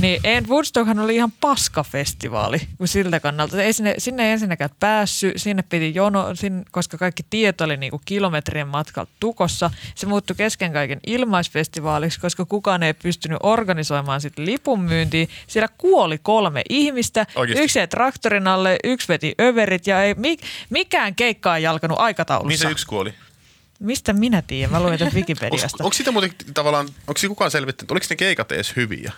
[0.00, 3.62] Niin en Woodstockhan oli ihan paskafestivaali kuin siltä kannalta.
[3.62, 8.00] Ei sinne, sinne ei ensinnäkään päässyt, sinne piti jono, sinne, koska kaikki tieto oli niinku
[8.04, 9.70] kilometrien matkalta tukossa.
[9.94, 15.26] Se muuttui kesken kaiken ilmaisfestivaaliksi, koska kukaan ei pystynyt organisoimaan sitä lipunmyyntiä.
[15.46, 17.64] Siellä kuoli kolme ihmistä, Oikeesti?
[17.64, 20.36] yksi jäi traktorin alle, yksi veti överit ja ei, mi,
[20.70, 22.48] mikään keikka ei jalkanut aikataulussa.
[22.48, 23.14] Niin se yksi kuoli.
[23.80, 24.70] Mistä minä tiedän?
[24.70, 25.84] Mä luin tästä Onko, Wikipediasta.
[25.84, 29.12] onko sitä muuten tavallaan, onko kukaan selvittänyt, oliko ne keikat edes hyviä?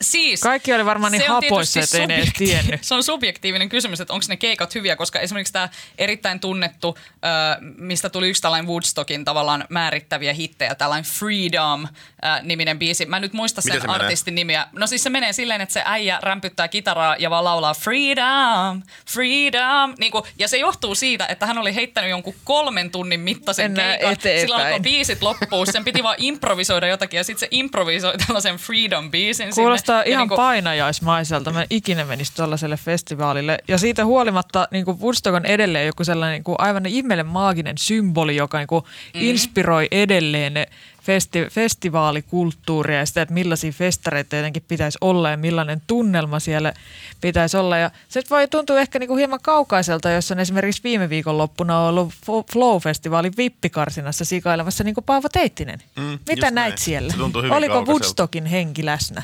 [0.00, 2.84] Siis, Kaikki oli varmaan niin hapoissa, että ei ne edes tiennyt.
[2.84, 5.68] Se on subjektiivinen kysymys, että onko ne keikat hyviä, koska esimerkiksi tämä
[5.98, 13.06] erittäin tunnettu, äh, mistä tuli yksi tällainen Woodstockin tavallaan määrittäviä hittejä, tällainen Freedom-niminen biisi.
[13.06, 13.94] Mä en nyt muista sen se menee?
[13.94, 14.66] artistin nimiä.
[14.72, 19.94] No siis se menee silleen, että se äijä rämpyttää kitaraa ja vaan laulaa Freedom, Freedom.
[19.98, 23.90] Niin kuin, ja se johtuu siitä, että hän oli heittänyt jonkun kolmen tunnin mittaisen Mennään
[23.90, 24.12] keikan.
[24.12, 24.40] eteenpäin.
[24.40, 29.54] Silloin alkoi biisit loppuu, sen piti vaan improvisoida jotakin ja sitten se improvisoi tällaisen Freedom-biisin
[29.86, 31.52] Kuulostaa ihan niinku- painajaismaiselta.
[31.52, 33.58] Mä ikinä menisi tuollaiselle festivaalille.
[33.68, 37.78] Ja siitä huolimatta niin kuin Woodstock on edelleen joku sellainen niin kuin aivan ihmeellinen maaginen
[37.78, 38.84] symboli, joka niin kuin
[39.14, 39.20] Mm.
[39.20, 40.66] inspiroi edelleen ne
[41.02, 46.72] festi- festivaalikulttuuria ja sitä, että millaisia festareita jotenkin pitäisi olla ja millainen tunnelma siellä
[47.20, 47.78] pitäisi olla.
[47.78, 52.12] Ja se voi tuntua ehkä niin kuin hieman kaukaiselta, jos on esimerkiksi viime viikonloppuna ollut
[52.52, 55.78] Flow-festivaalin vippikarsinassa sikailemassa niin kuin Paavo Teittinen.
[55.96, 56.78] Mm, Mitä näit näin.
[56.78, 57.12] siellä?
[57.18, 57.90] Oliko kaukaiselta.
[57.92, 59.22] Woodstockin henki läsnä?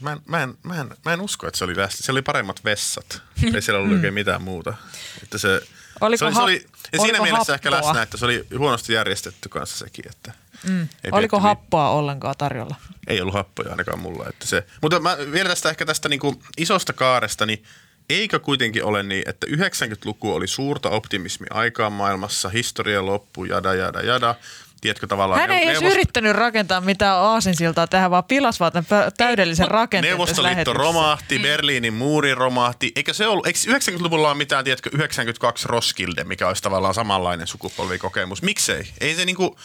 [0.00, 1.96] Mä en, mä, en, mä, en, mä en usko, että se oli läsnä.
[2.04, 3.22] Siellä oli paremmat vessat.
[3.54, 4.74] Ei siellä ollut oikein mitään muuta.
[5.22, 5.60] Että se,
[6.00, 7.88] Oliko se oli, se hap- oli, ja siinä mielessä ehkä happoa?
[7.88, 10.04] läsnä, että se oli huonosti järjestetty kanssa sekin.
[10.10, 10.32] Että
[10.64, 10.88] Mm.
[11.12, 12.74] Oliko happoa ollenkaan tarjolla?
[13.06, 14.28] Ei ollut happoja ainakaan mulla.
[14.28, 17.64] Että se, mutta mä vielä tästä ehkä tästä niinku isosta kaaresta, niin
[18.10, 24.00] eikö kuitenkin ole niin, että 90-luku oli suurta optimismia aikaa maailmassa, historia loppu, jada, jada,
[24.02, 24.34] jada.
[24.80, 25.40] Tiedätkö tavallaan...
[25.40, 30.12] Hän ei neu- edes yrittänyt rakentaa mitään aasinsiltaa tähän, vaan pilas vaan tämän täydellisen rakenteen
[30.12, 32.92] Neuvostoliitto romahti, Berliinin muuri romahti.
[32.96, 38.42] Eikä se ollut, eikö 90-luvulla ole mitään, tiedätkö, 92 Roskilde, mikä olisi tavallaan samanlainen sukupolvikokemus.
[38.42, 38.88] Miksei?
[39.00, 39.56] Ei se niinku,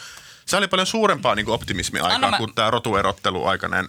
[0.46, 3.88] se oli paljon suurempaa niinku optimismia Anna aikaa mä- kuin tämä rotuerottelu aikainen.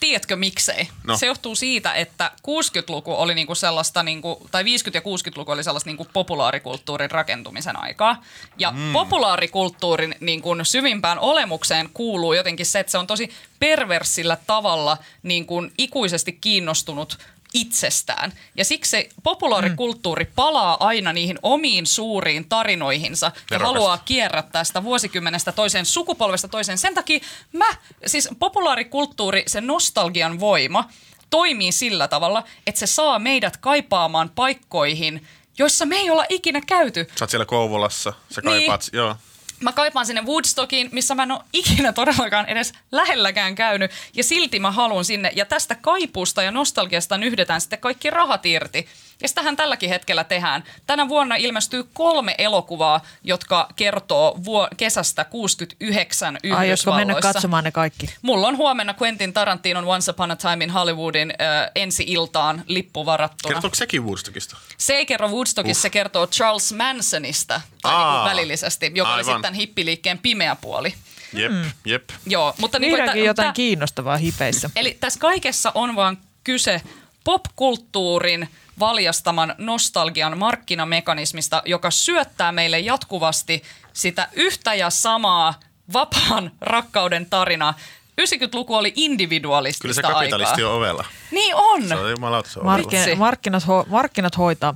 [0.00, 0.88] Tiedätkö miksei?
[1.04, 1.16] No.
[1.16, 5.90] Se johtuu siitä, että 60-luku oli niinku sellaista, niinku, tai 50- ja 60-luku oli sellaista
[5.90, 8.22] niinku populaarikulttuurin rakentumisen aikaa.
[8.58, 8.92] Ja mm.
[8.92, 16.32] populaarikulttuurin niinku syvimpään olemukseen kuuluu jotenkin se, että se on tosi perversillä tavalla niinku ikuisesti
[16.32, 17.18] kiinnostunut
[17.54, 18.32] itsestään.
[18.56, 20.30] Ja siksi se populaarikulttuuri Mm.
[20.36, 23.66] palaa aina niihin omiin suuriin tarinoihinsa ja Nerokasta.
[23.66, 26.78] haluaa kierrättää sitä vuosikymmenestä toiseen, sukupolvesta toiseen.
[26.78, 27.20] Sen takia
[27.52, 27.66] mä,
[28.06, 30.88] siis populaarikulttuuri, se nostalgian voima,
[31.30, 35.26] toimii sillä tavalla, että se saa meidät kaipaamaan paikkoihin,
[35.58, 37.06] joissa me ei olla ikinä käyty.
[37.18, 38.44] Sä oot siellä Kouvolassa, sä Niin.
[38.52, 39.16] kaipaat, joo.
[39.60, 43.90] Mä kaipaan sinne Woodstockiin, missä mä en ole ikinä todellakaan edes lähelläkään käynyt.
[44.14, 45.32] Ja silti mä haluan sinne.
[45.34, 48.88] Ja tästä kaipuusta ja nostalgiasta nyhdetään sitten kaikki rahat irti.
[49.22, 50.64] Ja sitähän tälläkin hetkellä tehdään.
[50.86, 56.60] Tänä vuonna ilmestyy kolme elokuvaa, jotka kertoo vuo- kesästä 69 Yhdysvalloissa.
[56.90, 58.14] Aiotko mennä katsomaan ne kaikki?
[58.22, 63.52] Mulla on huomenna Quentin Tarantinon Once Upon a Time in Hollywoodin äh, ensi-iltaan lippu varattuna.
[63.54, 64.56] Kertooko sekin Woodstockista?
[64.78, 69.34] Se ei kerro Woodstockissa, se kertoo Charles Mansonista tai Aa, niinku välillisesti, joka oli aivan.
[69.34, 70.94] sitten hippiliikkeen pimeä puoli.
[71.32, 71.52] Jep,
[71.84, 72.04] jep.
[72.26, 74.70] Joo, mutta niin Vihdoinkin jotain tä- kiinnostavaa hipeissä.
[74.76, 76.82] Eli tässä kaikessa on vaan kyse
[77.24, 78.48] popkulttuurin
[78.78, 83.62] valjastaman nostalgian markkinamekanismista, joka syöttää meille jatkuvasti
[83.92, 85.54] sitä yhtä ja samaa
[85.92, 87.74] vapaan rakkauden tarinaa.
[88.20, 90.70] 90-luku oli individualistista Kyllä se kapitalisti aikaa.
[90.70, 91.04] on ovella.
[91.30, 91.88] Niin on.
[91.88, 92.82] Se on jumalauta se on ovella.
[92.82, 94.74] Markkin, markkinat, ho, markkinat hoitaa.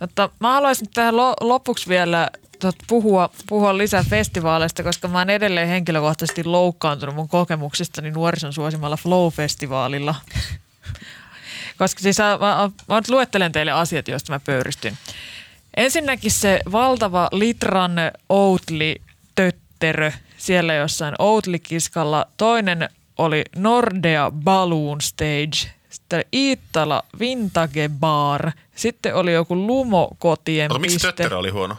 [0.00, 5.30] Mutta mä haluaisin tähän lo, lopuksi vielä tot, puhua, puhua lisää festivaaleista, koska mä oon
[5.30, 10.14] edelleen henkilökohtaisesti loukkaantunut mun kokemuksistani nuorison suosimalla Flow-festivaalilla.
[11.78, 14.98] Koska siis mä, mä, mä nyt luettelen teille asiat, joista mä pöyristyn.
[15.76, 17.92] Ensinnäkin se valtava litran
[18.28, 22.26] Oatly-tötterö siellä jossain Oatly-kiskalla.
[22.36, 30.94] Toinen oli Nordea Balloon Stage, sitten Iittala Vintage Bar, sitten oli joku Lumokotien Mutta miksi
[30.94, 31.08] piste.
[31.08, 31.76] tötterö oli huono?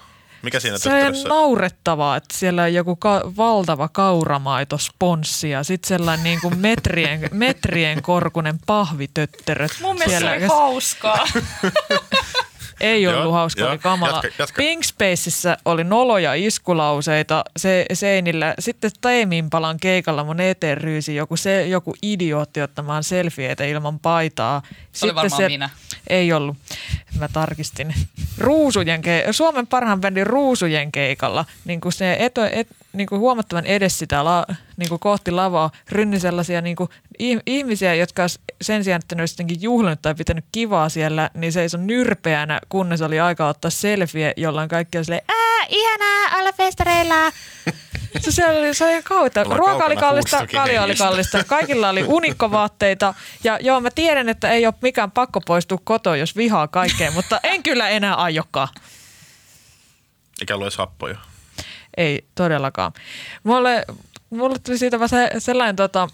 [0.47, 6.23] Mikä siinä Se on naurettavaa, että siellä on joku ka- valtava kauramaitosponssi ja sitten sellainen
[6.23, 9.67] niin kuin metrien, metrien korkunen pahvitötterö.
[9.81, 11.27] Mun mielestä siellä, se oli hauskaa.
[12.81, 13.69] ei ollut Joo, hauska, joo.
[13.69, 14.21] oli kamala.
[14.23, 14.57] Jatka, jatka.
[14.57, 18.53] Pink Spaceissa oli noloja iskulauseita se, seinillä.
[18.59, 24.61] Sitten Taimimpalan keikalla mun eteen ryysi joku, se, joku idiootti ottamaan selfieitä ilman paitaa.
[24.91, 25.69] Sitten varmaan se, minä.
[26.07, 26.57] Ei ollut.
[27.19, 27.93] Mä tarkistin.
[28.37, 33.65] Ruusujen ke- Suomen parhaan bändin Ruusujen keikalla, niin kuin se eto, et, niin kuin huomattavan
[33.65, 34.45] edes sitä la,
[34.77, 36.89] niin kuin kohti lavaa, rynni sellaisia niin kuin
[37.23, 38.23] ih- ihmisiä, jotka
[38.61, 42.59] sen sijaan, että ne olisi jotenkin juhlinut tai pitänyt kivaa siellä, niin se on nyrpeänä,
[42.69, 47.15] kunnes oli aika ottaa selfie, jolloin kaikki on silleen, ää, ihanaa, olla festareilla.
[48.19, 49.45] Se, siellä oli, se oli ihan.
[49.45, 53.13] Ollaan Ruoka oli kallista, kalja oli kallista, kaikilla oli unikkovaatteita.
[53.43, 57.39] Ja joo, mä tiedän, että ei ole mikään pakko poistua kotoa, jos vihaa kaikkea, mutta
[57.43, 58.67] en kyllä enää aiokaan.
[60.41, 61.17] Eikä ollut edes happoja.
[61.97, 62.91] Ei todellakaan.
[63.43, 63.85] Mulle,
[64.29, 66.07] mulle tuli siitä vaan se, sellainen tota,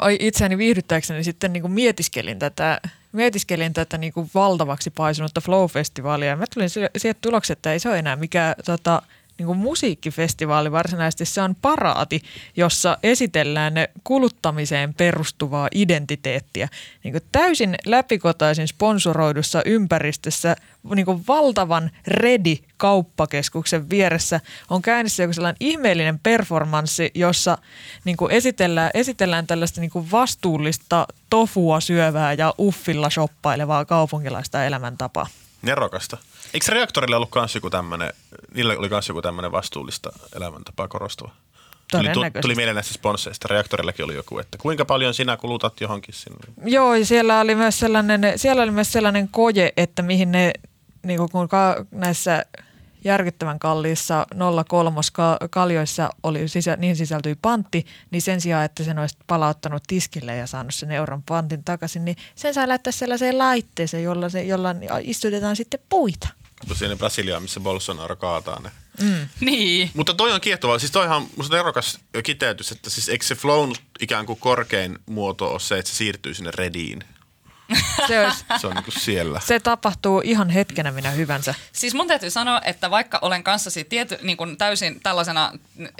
[0.00, 2.80] oi, itseäni viihdyttääkseni sitten niin kuin mietiskelin tätä,
[3.12, 6.36] mietiskelin tätä niin kuin valtavaksi paisunutta Flow-festivaalia.
[6.36, 9.02] Mä tulin si- siihen tulokseen, että ei se ole enää mikään tota,
[9.38, 11.24] niin kuin musiikkifestivaali varsinaisesti.
[11.24, 12.22] Se on paraati,
[12.56, 16.68] jossa esitellään ne kuluttamiseen perustuvaa identiteettiä.
[17.04, 20.56] Niin kuin täysin läpikotaisin sponsoroidussa ympäristössä
[20.94, 27.58] niin kuin valtavan ready kauppakeskuksen vieressä on käynnissä joku sellainen ihmeellinen performanssi, jossa
[28.04, 35.26] niin kuin esitellään, esitellään tällaista niin kuin vastuullista tofua syövää ja uffilla shoppailevaa kaupunkilaista elämäntapaa.
[35.62, 36.18] Nerokasta.
[36.54, 38.12] Eikö se reaktorille ollut kans joku tämmönen,
[38.54, 41.30] niillä oli kans joku tämmönen vastuullista elämäntapaa korostava?
[41.90, 43.48] Tuli, tuli mieleen näistä sponsseista.
[43.50, 46.38] Reaktorillakin oli joku, että kuinka paljon sinä kulutat johonkin sinne.
[46.64, 50.52] Joo, ja siellä oli myös sellainen, siellä oli myös sellainen koje, että mihin ne,
[51.02, 52.44] niin kun ka, näissä
[53.04, 54.26] järkyttävän kalliissa
[54.68, 59.82] 03 ka- kaljoissa oli sisä, niin sisältyi pantti, niin sen sijaan, että sen olisi palauttanut
[59.86, 64.42] tiskille ja saanut sen euron pantin takaisin, niin sen saa laittaa sellaiseen laitteeseen, jolla, se,
[64.42, 66.28] jolla istutetaan sitten puita.
[66.74, 68.70] Siinä Brasiliaan, missä Bolsonaro kaataa ne.
[69.40, 69.90] Niin.
[69.94, 70.78] Mutta toi on kiehtovaa.
[70.78, 75.60] Siis toihan musta nerokas kiteytys, että siis eikö se flown ikään kuin korkein muoto ole
[75.60, 77.04] se, että se siirtyy sinne rediin.
[78.08, 79.40] Se, olisi, Se on niinku siellä.
[79.40, 81.54] se tapahtuu ihan hetkenä minä hyvänsä.
[81.72, 85.52] Siis mun täytyy sanoa, että vaikka olen kanssasi tiety, niin kuin täysin tällaisena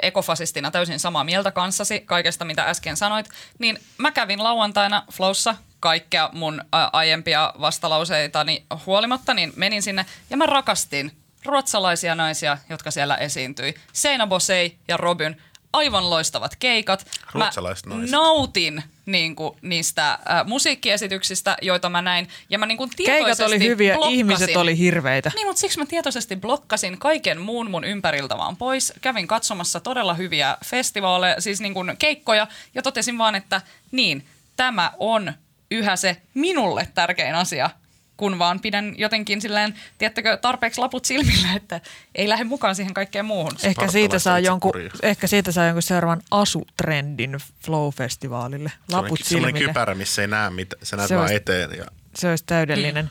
[0.02, 6.30] ekofasistina täysin samaa mieltä kanssasi kaikesta, mitä äsken sanoit, niin mä kävin lauantaina Flowssa kaikkea
[6.32, 11.12] mun ä, aiempia vastalauseitani huolimatta, niin menin sinne ja mä rakastin
[11.44, 13.74] ruotsalaisia naisia, jotka siellä esiintyi.
[13.92, 15.42] Seina Bosei ja Robin,
[15.72, 17.06] aivan loistavat keikat.
[17.32, 18.10] Ruotsalaiset mä naiset.
[18.12, 22.28] nautin niin kuin, niistä äh, musiikkiesityksistä, joita mä näin.
[22.50, 25.32] Ja mä niin kuin Keikat oli tietoisesti hyviä, blokkasin- ihmiset oli hirveitä.
[25.34, 28.92] niin, mutta siksi mä tietoisesti blokkasin kaiken muun mun ympäriltä vaan pois.
[29.00, 34.92] Kävin katsomassa todella hyviä festivaaleja, siis niin kuin keikkoja, ja totesin vaan, että niin, tämä
[34.98, 35.32] on
[35.70, 37.70] yhä se minulle tärkein asia,
[38.18, 41.80] kun vaan pidän jotenkin silleen, tiedättekö, tarpeeksi laput silmillä, että
[42.14, 43.52] ei lähde mukaan siihen kaikkeen muuhun.
[43.62, 48.70] Ehkä siitä, saa jonkun, ehkä siitä saa jonkun seuraavan asutrendin Flow-festivaalille.
[48.92, 49.68] Laput Semmoinen silmille.
[49.68, 51.70] kypärä, missä ei näe mitä, sä näet Se vaan olisi- eteen.
[51.78, 53.10] Ja Se olisi täydellinen.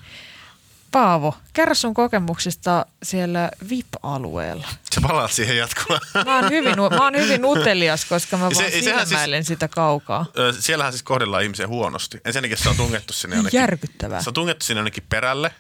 [0.98, 4.68] Paavo, kerro sun kokemuksista siellä VIP-alueella.
[4.92, 6.02] Se palaat siihen jatkumaan.
[6.26, 10.26] Mä oon hyvin, mä oon hyvin utelias, koska mä Se- vaan siis- silmäilen sitä kaukaa.
[10.60, 12.22] Siellähän siis kohdellaan ihmisiä huonosti.
[12.26, 13.58] Ensinnäkin se on tungettu sinne jonnekin.
[13.58, 14.22] Järkyttävää.
[14.22, 15.52] Se on tungettu sinne jonnekin perälle.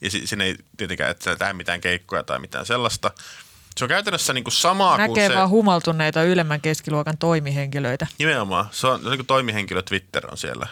[0.00, 3.10] Ja si- sinne ei tietenkään, että sinne tehdä mitään keikkoja tai mitään sellaista.
[3.76, 8.06] Se on käytännössä niin kuin samaa kuin Näkee vaan humaltuneita ylemmän keskiluokan toimihenkilöitä.
[8.18, 8.68] Nimenomaan.
[8.70, 10.66] Se on, se on niin kuin toimihenkilö Twitter on siellä.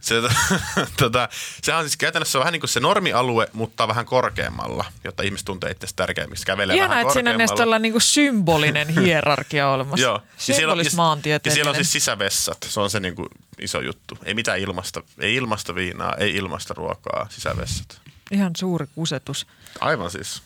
[0.00, 0.14] Se,
[1.02, 1.28] tota,
[1.62, 5.70] sehän on siis käytännössä vähän niin kuin se normialue, mutta vähän korkeammalla, jotta ihmiset tuntee
[5.70, 6.46] itse kävelemistä.
[6.46, 10.06] Kävelee Ihanaa, vähän että siinä on tällainen niinku symbolinen hierarkia olemassa.
[10.06, 10.14] Joo.
[10.14, 11.54] Ja siellä, on, ja, Symbolis-maantieteellinen.
[11.54, 12.58] siellä on siis sisävessat.
[12.68, 13.28] Se on se niinku
[13.58, 14.18] iso juttu.
[14.24, 18.00] Ei mitään ilmasta, ei ilmasta viinaa, ei ilmasta ruokaa, sisävessat.
[18.30, 19.46] Ihan suuri kusetus.
[19.80, 20.42] Aivan siis.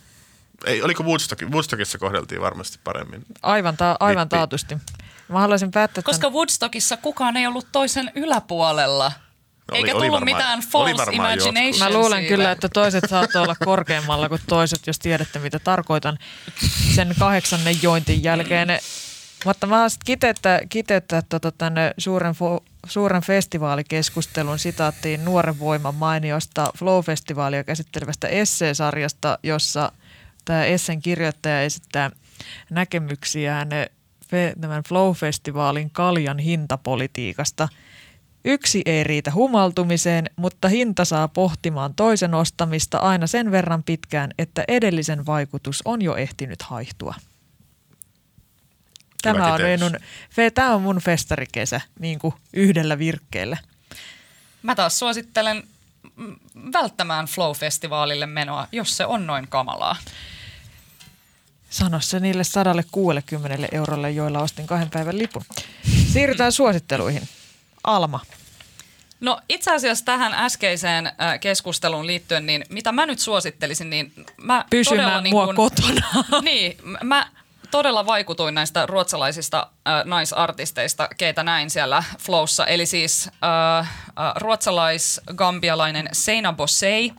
[0.65, 3.25] Ei, oliko Woodstock, Woodstockissa kohdeltiin varmasti paremmin?
[3.43, 4.37] Aivan, ta- aivan Vippi.
[4.37, 4.77] taatusti.
[5.31, 6.05] Mä haluaisin päättää tämän.
[6.15, 9.09] Koska Woodstockissa kukaan ei ollut toisen yläpuolella.
[9.09, 9.15] No
[9.71, 11.15] oli- Eikä oli tullut varmaan- mitään oli false jotkut.
[11.15, 12.35] imagination Mä luulen siitä.
[12.37, 16.19] kyllä, että toiset saattoi olla korkeammalla kuin toiset, jos tiedätte mitä tarkoitan
[16.95, 18.69] sen kahdeksannen jointin jälkeen.
[19.45, 26.73] Mutta mä haluaisin kiteyttää, kiteyttää tota tänne suuren, fo, suuren festivaalikeskustelun sitaattiin Nuoren voiman mainiosta
[26.79, 29.93] Flow-festivaalia käsittelevästä esseesarjasta, jossa
[30.45, 32.11] tämä essen kirjoittaja esittää
[32.71, 33.69] näkemyksiään
[34.31, 37.69] fe- tämän Flow-festivaalin kaljan hintapolitiikasta–
[38.45, 44.65] Yksi ei riitä humaltumiseen, mutta hinta saa pohtimaan toisen ostamista aina sen verran pitkään, että
[44.69, 47.15] edellisen vaikutus on jo ehtinyt haihtua.
[49.23, 49.97] Tämä on, minun,
[50.31, 53.57] fe, tämä on mun festarikesä niin kuin yhdellä virkkeellä.
[54.63, 55.63] Mä taas suosittelen
[56.73, 59.97] välttämään Flow-festivaalille menoa, jos se on noin kamalaa.
[61.71, 65.43] Sano se niille 160 eurolle, joilla ostin kahden päivän lipun.
[66.13, 67.29] Siirrytään suositteluihin.
[67.85, 68.21] Alma.
[69.21, 74.65] No itse asiassa tähän äskeiseen äh, keskusteluun liittyen, niin mitä mä nyt suosittelisin, niin mä
[74.71, 76.07] Pysymään todella niin mua kuin- kotona.
[76.43, 77.27] Niin, mä
[77.71, 82.67] todella vaikutuin näistä ruotsalaisista äh, naisartisteista, keitä näin siellä Flowssa.
[82.67, 83.87] Eli siis äh, äh,
[84.37, 87.13] ruotsalais-gambialainen Seina Bossei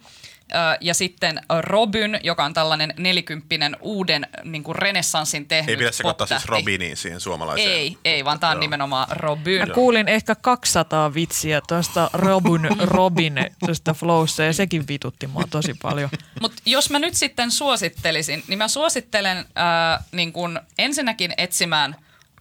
[0.81, 6.27] ja sitten Robyn, joka on tällainen nelikymppinen uuden niin kuin renessanssin tehnyt Ei pidä sekoittaa
[6.27, 6.45] siis.
[6.45, 7.71] Robiniin siihen suomalaiseen.
[7.71, 8.59] Ei, ei, vaan tämä on Joo.
[8.61, 9.67] nimenomaan Robyn.
[9.67, 12.61] Mä kuulin ehkä 200 vitsiä tuosta Robin,
[12.97, 13.33] Robin
[13.65, 16.09] tuosta flowssa ja sekin vitutti mua tosi paljon.
[16.41, 21.95] Mutta jos mä nyt sitten suosittelisin, niin mä suosittelen ää, niin kun ensinnäkin etsimään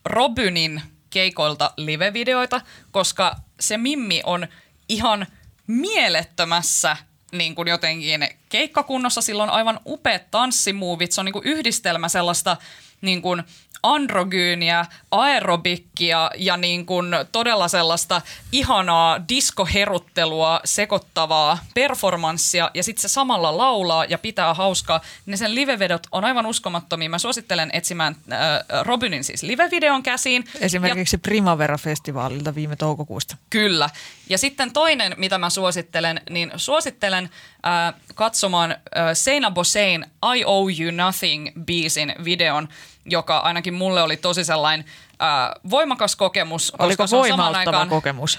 [0.04, 4.46] Robynin keikoilta live-videoita, koska se Mimmi on
[4.88, 5.26] ihan
[5.66, 6.96] mielettömässä
[7.33, 9.20] niin kuin jotenkin keikkakunnossa.
[9.20, 11.12] Sillä on aivan upeat tanssimuuvit.
[11.12, 12.57] Se on niin kuin yhdistelmä sellaista
[13.01, 13.43] niin kuin
[13.83, 18.22] androgyyniä, aerobikkia ja niin kuin todella sellaista
[18.53, 25.01] ihanaa diskoheruttelua sekoittavaa performanssia ja sitten se samalla laulaa ja pitää hauskaa.
[25.26, 27.11] Ne sen livevedot on aivan uskomattomia.
[27.11, 28.39] Mä suosittelen etsimään äh,
[28.83, 30.45] Robynin siis livevideon käsiin.
[30.55, 33.37] Ja Esimerkiksi Primavera-festivaalilta viime toukokuusta.
[33.51, 33.91] Kyllä.
[34.28, 37.31] Ja sitten toinen, mitä mä suosittelen, niin suosittelen
[37.66, 38.78] äh, katsomaan äh,
[39.12, 40.06] Seina Bosein
[40.36, 42.68] I Owe You Nothing-biisin videon,
[43.04, 44.86] joka ainakin mulle oli tosi sellainen
[45.22, 46.70] äh, voimakas kokemus.
[46.70, 48.38] koska Oliko se on samaan voimauttava aikaan, kokemus?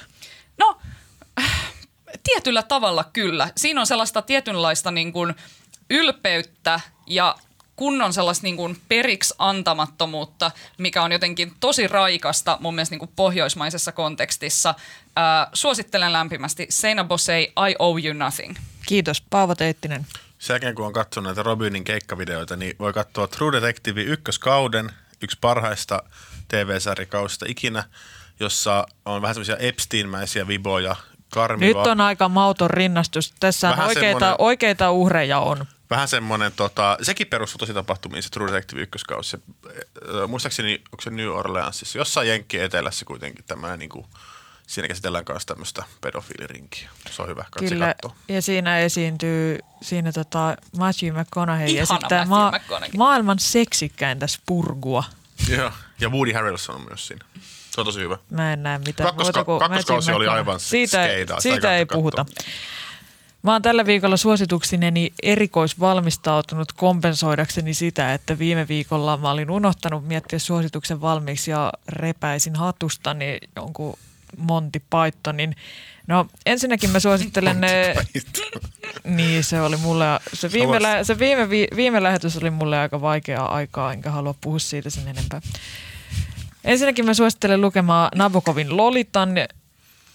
[0.57, 0.77] No,
[2.23, 3.49] tietyllä tavalla kyllä.
[3.57, 5.35] Siinä on sellaista tietynlaista niin kuin
[5.89, 7.35] ylpeyttä ja
[7.75, 13.11] kunnon sellaista niin kuin periksi antamattomuutta, mikä on jotenkin tosi raikasta mun mielestä niin kuin
[13.15, 14.75] pohjoismaisessa kontekstissa.
[15.15, 18.55] Ää, suosittelen lämpimästi Seina Bosei, I Owe You Nothing.
[18.91, 20.05] Kiitos, Paavo Teittinen.
[20.39, 24.89] Sen jälkeen, kun on katsonut näitä Robinin keikkavideoita, niin voi katsoa True Detective ykköskauden,
[25.21, 26.03] yksi parhaista
[26.47, 27.83] TV-sarjakausista ikinä,
[28.39, 30.95] jossa on vähän semmoisia Epstein-mäisiä viboja,
[31.29, 31.79] karmiva.
[31.79, 33.33] Nyt on aika mauton rinnastus.
[33.39, 35.65] Tässä on Vähän oikeita, oikeita uhreja on.
[35.89, 39.29] Vähän semmoinen, tota, sekin perustuu tosi tapahtumiin, se True Detective ykköskausi.
[39.29, 44.05] Se, äh, muistaakseni, onko se New Orleansissa, jossain Jenkki etelässä kuitenkin tämmöinen, niin kuin,
[44.67, 46.89] siinä käsitellään myös tämmöistä pedofiilirinkiä.
[47.09, 48.15] Se on hyvä, katsi Kyllä, katsoa.
[48.27, 52.97] ja siinä esiintyy, siinä tota Matthew McConaughey Ihana esittää Matthew McConaughey.
[52.97, 55.03] maailman seksikkäintä spurgua.
[55.49, 55.71] Joo.
[55.99, 57.25] Ja Woody Harrelson on myös siinä.
[57.71, 58.17] Se on tosi hyvä.
[58.29, 60.39] Mä en näe mitään Kakkoska- muuta kuin kakkoskausi Matthew oli McConaughey.
[60.51, 62.25] aivan siitä, skeidaa, sitä siitä ei puhuta.
[63.43, 70.39] Mä oon tällä viikolla suosituksineni erikoisvalmistautunut kompensoidakseni sitä, että viime viikolla mä olin unohtanut miettiä
[70.39, 73.97] suosituksen valmiiksi ja repäisin hatustani jonkun
[74.37, 75.55] Monty Pythonin.
[76.07, 77.95] No ensinnäkin mä suosittelen ne,
[79.03, 83.01] niin se oli mulle, se viime, lä- se viime, vi- viime lähetys oli mulle aika
[83.01, 85.41] vaikeaa aikaa, enkä halua puhua siitä sen enempää.
[86.63, 89.29] Ensinnäkin mä suosittelen lukemaan Nabokovin Lolitan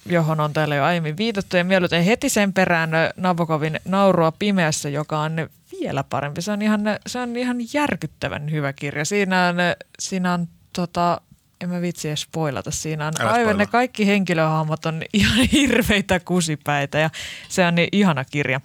[0.08, 1.56] johon on täällä jo aiemmin viitattu.
[1.56, 5.48] Ja mieluiten heti sen perään Nabokovin Naurua pimeässä, joka on
[5.80, 6.42] vielä parempi.
[6.42, 9.04] Se on ihan, se on ihan järkyttävän hyvä kirja.
[9.04, 9.56] Siinä on,
[9.98, 11.20] siinä on tota,
[11.60, 12.70] en mä vitsi edes spoilata.
[12.70, 13.58] Siinä on Älä aivan spoilaa.
[13.58, 17.10] ne kaikki henkilöhahmot on ihan hirveitä kusipäitä ja
[17.48, 18.60] se on niin ihana kirja.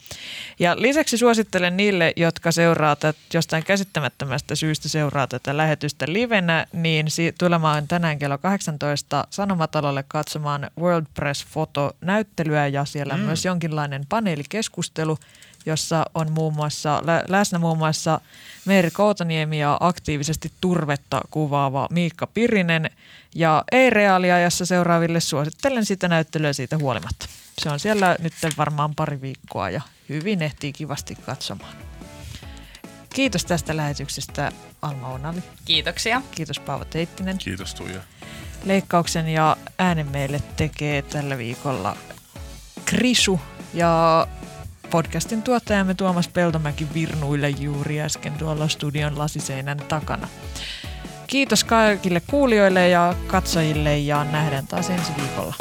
[0.59, 7.11] Ja lisäksi suosittelen niille, jotka seuraa tätä, jostain käsittämättömästä syystä seuraa tätä lähetystä livenä, niin
[7.11, 13.25] si- tulemaan tänään kello 18 Sanomatalolle katsomaan World Press Foto-näyttelyä ja siellä on Mm.
[13.25, 15.17] myös jonkinlainen paneelikeskustelu,
[15.65, 18.21] jossa on muun muassa, lä- läsnä muun muassa
[18.65, 22.89] Meeri Koutaniemi ja aktiivisesti turvetta kuvaava Miikka Pirinen.
[23.35, 27.25] Ja ei-reaaliajassa seuraaville suosittelen sitä näyttelyä siitä huolimatta.
[27.61, 31.75] Se on siellä nyt varmaan pari viikkoa ja hyvin ehtii kivasti katsomaan.
[33.13, 34.51] Kiitos tästä lähetyksestä
[34.81, 35.43] Alma Onali.
[35.65, 36.21] Kiitoksia.
[36.31, 37.37] Kiitos Paavo Teittinen.
[37.37, 38.01] Kiitos Tuija.
[38.63, 41.97] Leikkauksen ja äänen meille tekee tällä viikolla
[42.85, 43.39] Krisu
[43.73, 44.27] ja
[44.91, 50.27] podcastin tuottajamme Tuomas Peltomäki virnuille juuri äsken tuolla studion lasiseinän takana.
[51.27, 55.55] Kiitos kaikille kuulijoille ja katsojille ja nähdään taas ensi viikolla.